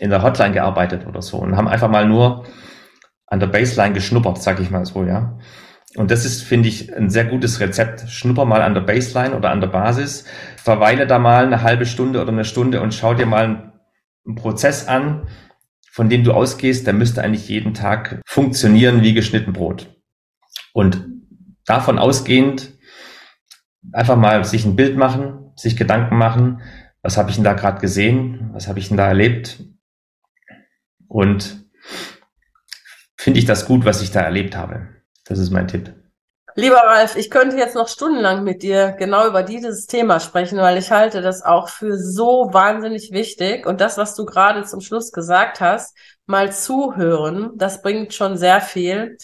in 0.00 0.10
der 0.10 0.22
Hotline 0.22 0.54
gearbeitet 0.54 1.06
oder 1.06 1.22
so 1.22 1.38
und 1.38 1.56
haben 1.56 1.68
einfach 1.68 1.88
mal 1.88 2.06
nur 2.06 2.44
an 3.28 3.38
der 3.38 3.46
Baseline 3.46 3.94
geschnuppert, 3.94 4.42
sag 4.42 4.60
ich 4.60 4.70
mal 4.70 4.84
so, 4.84 5.04
ja. 5.04 5.38
Und 5.96 6.10
das 6.10 6.24
ist, 6.24 6.42
finde 6.42 6.68
ich, 6.68 6.94
ein 6.94 7.08
sehr 7.08 7.24
gutes 7.24 7.60
Rezept. 7.60 8.08
Schnupper 8.10 8.44
mal 8.44 8.62
an 8.62 8.74
der 8.74 8.80
Baseline 8.80 9.36
oder 9.36 9.50
an 9.50 9.60
der 9.60 9.68
Basis, 9.68 10.24
verweile 10.56 11.06
da 11.06 11.18
mal 11.18 11.46
eine 11.46 11.62
halbe 11.62 11.86
Stunde 11.86 12.20
oder 12.20 12.32
eine 12.32 12.44
Stunde 12.44 12.80
und 12.80 12.94
schau 12.94 13.14
dir 13.14 13.26
mal 13.26 13.72
einen 14.26 14.34
Prozess 14.34 14.88
an, 14.88 15.28
von 15.90 16.08
dem 16.08 16.24
du 16.24 16.32
ausgehst, 16.32 16.86
der 16.86 16.94
müsste 16.94 17.22
eigentlich 17.22 17.48
jeden 17.48 17.74
Tag 17.74 18.20
funktionieren 18.26 19.02
wie 19.02 19.14
geschnitten 19.14 19.52
Brot. 19.52 19.94
Und 20.72 21.06
davon 21.64 21.98
ausgehend 21.98 22.72
einfach 23.92 24.16
mal 24.16 24.44
sich 24.44 24.64
ein 24.64 24.74
Bild 24.74 24.96
machen, 24.96 25.52
sich 25.56 25.76
Gedanken 25.76 26.16
machen, 26.16 26.62
was 27.02 27.16
habe 27.16 27.30
ich 27.30 27.36
denn 27.36 27.44
da 27.44 27.52
gerade 27.52 27.80
gesehen, 27.80 28.50
was 28.52 28.66
habe 28.66 28.80
ich 28.80 28.88
denn 28.88 28.96
da 28.96 29.06
erlebt 29.06 29.62
und 31.06 31.64
finde 33.16 33.38
ich 33.38 33.44
das 33.44 33.66
gut, 33.66 33.84
was 33.84 34.02
ich 34.02 34.10
da 34.10 34.20
erlebt 34.20 34.56
habe. 34.56 34.88
Das 35.24 35.38
ist 35.38 35.50
mein 35.50 35.68
Tipp. 35.68 35.92
Lieber 36.56 36.76
Ralf, 36.76 37.16
ich 37.16 37.30
könnte 37.30 37.56
jetzt 37.56 37.74
noch 37.74 37.88
stundenlang 37.88 38.44
mit 38.44 38.62
dir 38.62 38.92
genau 38.92 39.26
über 39.26 39.42
dieses 39.42 39.86
Thema 39.86 40.20
sprechen, 40.20 40.58
weil 40.58 40.78
ich 40.78 40.92
halte 40.92 41.20
das 41.20 41.42
auch 41.42 41.68
für 41.68 41.98
so 41.98 42.50
wahnsinnig 42.52 43.10
wichtig. 43.10 43.66
Und 43.66 43.80
das, 43.80 43.98
was 43.98 44.14
du 44.14 44.24
gerade 44.24 44.62
zum 44.62 44.80
Schluss 44.80 45.10
gesagt 45.10 45.60
hast, 45.60 45.96
mal 46.26 46.52
zuhören, 46.52 47.50
das 47.56 47.82
bringt 47.82 48.14
schon 48.14 48.36
sehr 48.36 48.60
viel. 48.60 49.16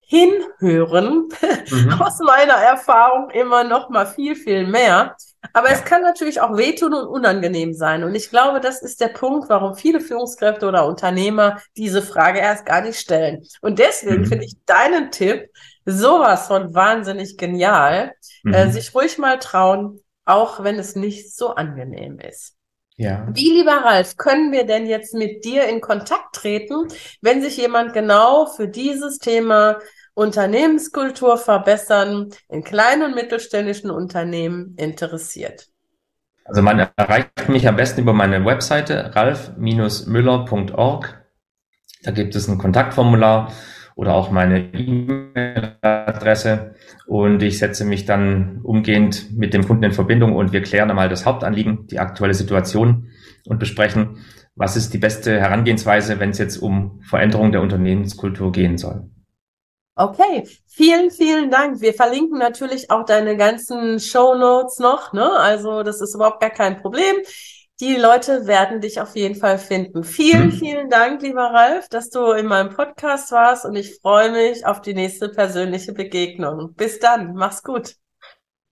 Hinhören, 0.00 1.28
mhm. 1.70 2.02
aus 2.02 2.18
meiner 2.18 2.54
Erfahrung 2.54 3.30
immer 3.30 3.62
noch 3.64 3.88
mal 3.88 4.06
viel, 4.06 4.34
viel 4.34 4.66
mehr. 4.66 5.16
Aber 5.52 5.70
es 5.70 5.84
kann 5.84 6.02
natürlich 6.02 6.40
auch 6.40 6.56
wehtun 6.56 6.94
und 6.94 7.06
unangenehm 7.06 7.74
sein. 7.74 8.04
Und 8.04 8.14
ich 8.14 8.30
glaube, 8.30 8.60
das 8.60 8.82
ist 8.82 9.00
der 9.00 9.08
Punkt, 9.08 9.48
warum 9.48 9.74
viele 9.74 10.00
Führungskräfte 10.00 10.66
oder 10.66 10.86
Unternehmer 10.86 11.60
diese 11.76 12.02
Frage 12.02 12.38
erst 12.38 12.66
gar 12.66 12.80
nicht 12.80 12.98
stellen. 12.98 13.44
Und 13.60 13.78
deswegen 13.78 14.22
mhm. 14.22 14.26
finde 14.26 14.44
ich 14.44 14.56
deinen 14.66 15.10
Tipp, 15.10 15.50
sowas 15.84 16.46
von 16.46 16.74
wahnsinnig 16.74 17.36
genial. 17.36 18.12
Äh, 18.44 18.48
mhm. 18.48 18.54
Äh, 18.54 18.70
sich 18.70 18.94
ruhig 18.94 19.18
mal 19.18 19.38
trauen, 19.38 20.00
auch 20.24 20.62
wenn 20.62 20.78
es 20.78 20.96
nicht 20.96 21.34
so 21.34 21.50
angenehm 21.54 22.18
ist. 22.18 22.54
Ja. 22.96 23.26
Wie, 23.32 23.50
lieber 23.50 23.72
Ralf, 23.72 24.16
können 24.16 24.52
wir 24.52 24.64
denn 24.64 24.86
jetzt 24.86 25.14
mit 25.14 25.44
dir 25.44 25.66
in 25.66 25.80
Kontakt 25.80 26.36
treten, 26.36 26.86
wenn 27.20 27.42
sich 27.42 27.56
jemand 27.56 27.92
genau 27.92 28.46
für 28.46 28.68
dieses 28.68 29.18
Thema 29.18 29.80
Unternehmenskultur 30.14 31.36
verbessern 31.36 32.30
in 32.48 32.62
kleinen 32.62 33.02
und 33.02 33.14
mittelständischen 33.14 33.90
Unternehmen 33.90 34.74
interessiert? 34.76 35.68
Also 36.44 36.62
man 36.62 36.86
erreicht 36.96 37.48
mich 37.48 37.66
am 37.66 37.76
besten 37.76 38.02
über 38.02 38.12
meine 38.12 38.44
Webseite 38.44 39.14
ralf-müller.org. 39.14 41.24
Da 42.02 42.10
gibt 42.10 42.36
es 42.36 42.48
ein 42.48 42.58
Kontaktformular 42.58 43.50
oder 43.96 44.14
auch 44.14 44.30
meine 44.30 44.74
E-Mail-Adresse 44.74 46.74
und 47.06 47.42
ich 47.42 47.58
setze 47.58 47.84
mich 47.84 48.04
dann 48.04 48.60
umgehend 48.62 49.36
mit 49.36 49.54
dem 49.54 49.66
Kunden 49.66 49.84
in 49.84 49.92
Verbindung 49.92 50.36
und 50.36 50.52
wir 50.52 50.62
klären 50.62 50.90
einmal 50.90 51.08
das 51.08 51.24
Hauptanliegen, 51.24 51.86
die 51.86 51.98
aktuelle 51.98 52.34
Situation 52.34 53.08
und 53.46 53.58
besprechen, 53.58 54.18
was 54.54 54.76
ist 54.76 54.92
die 54.92 54.98
beste 54.98 55.40
Herangehensweise, 55.40 56.20
wenn 56.20 56.30
es 56.30 56.38
jetzt 56.38 56.58
um 56.58 57.00
Veränderung 57.02 57.52
der 57.52 57.62
Unternehmenskultur 57.62 58.52
gehen 58.52 58.78
soll. 58.78 59.10
Okay, 59.96 60.48
vielen, 60.66 61.10
vielen 61.10 61.50
Dank. 61.50 61.80
Wir 61.80 61.94
verlinken 61.94 62.38
natürlich 62.38 62.90
auch 62.90 63.04
deine 63.04 63.36
ganzen 63.36 64.00
Show 64.00 64.34
Notes 64.34 64.78
noch, 64.80 65.12
ne? 65.12 65.30
Also 65.38 65.82
das 65.82 66.00
ist 66.00 66.14
überhaupt 66.14 66.40
gar 66.40 66.50
kein 66.50 66.80
Problem 66.80 67.16
die 67.80 67.96
Leute 67.96 68.46
werden 68.46 68.80
dich 68.80 69.00
auf 69.00 69.16
jeden 69.16 69.34
Fall 69.34 69.58
finden. 69.58 70.04
Vielen, 70.04 70.46
mhm. 70.46 70.52
vielen 70.52 70.90
Dank, 70.90 71.22
lieber 71.22 71.42
Ralf, 71.52 71.88
dass 71.88 72.08
du 72.10 72.32
in 72.32 72.46
meinem 72.46 72.70
Podcast 72.70 73.32
warst 73.32 73.64
und 73.64 73.74
ich 73.76 73.98
freue 74.00 74.30
mich 74.30 74.64
auf 74.64 74.80
die 74.80 74.94
nächste 74.94 75.28
persönliche 75.28 75.92
Begegnung. 75.92 76.74
Bis 76.74 77.00
dann, 77.00 77.34
mach's 77.34 77.62
gut. 77.62 77.96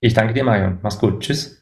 Ich 0.00 0.14
danke 0.14 0.34
dir, 0.34 0.44
Marion. 0.44 0.78
Mach's 0.82 0.98
gut. 0.98 1.20
Tschüss. 1.20 1.61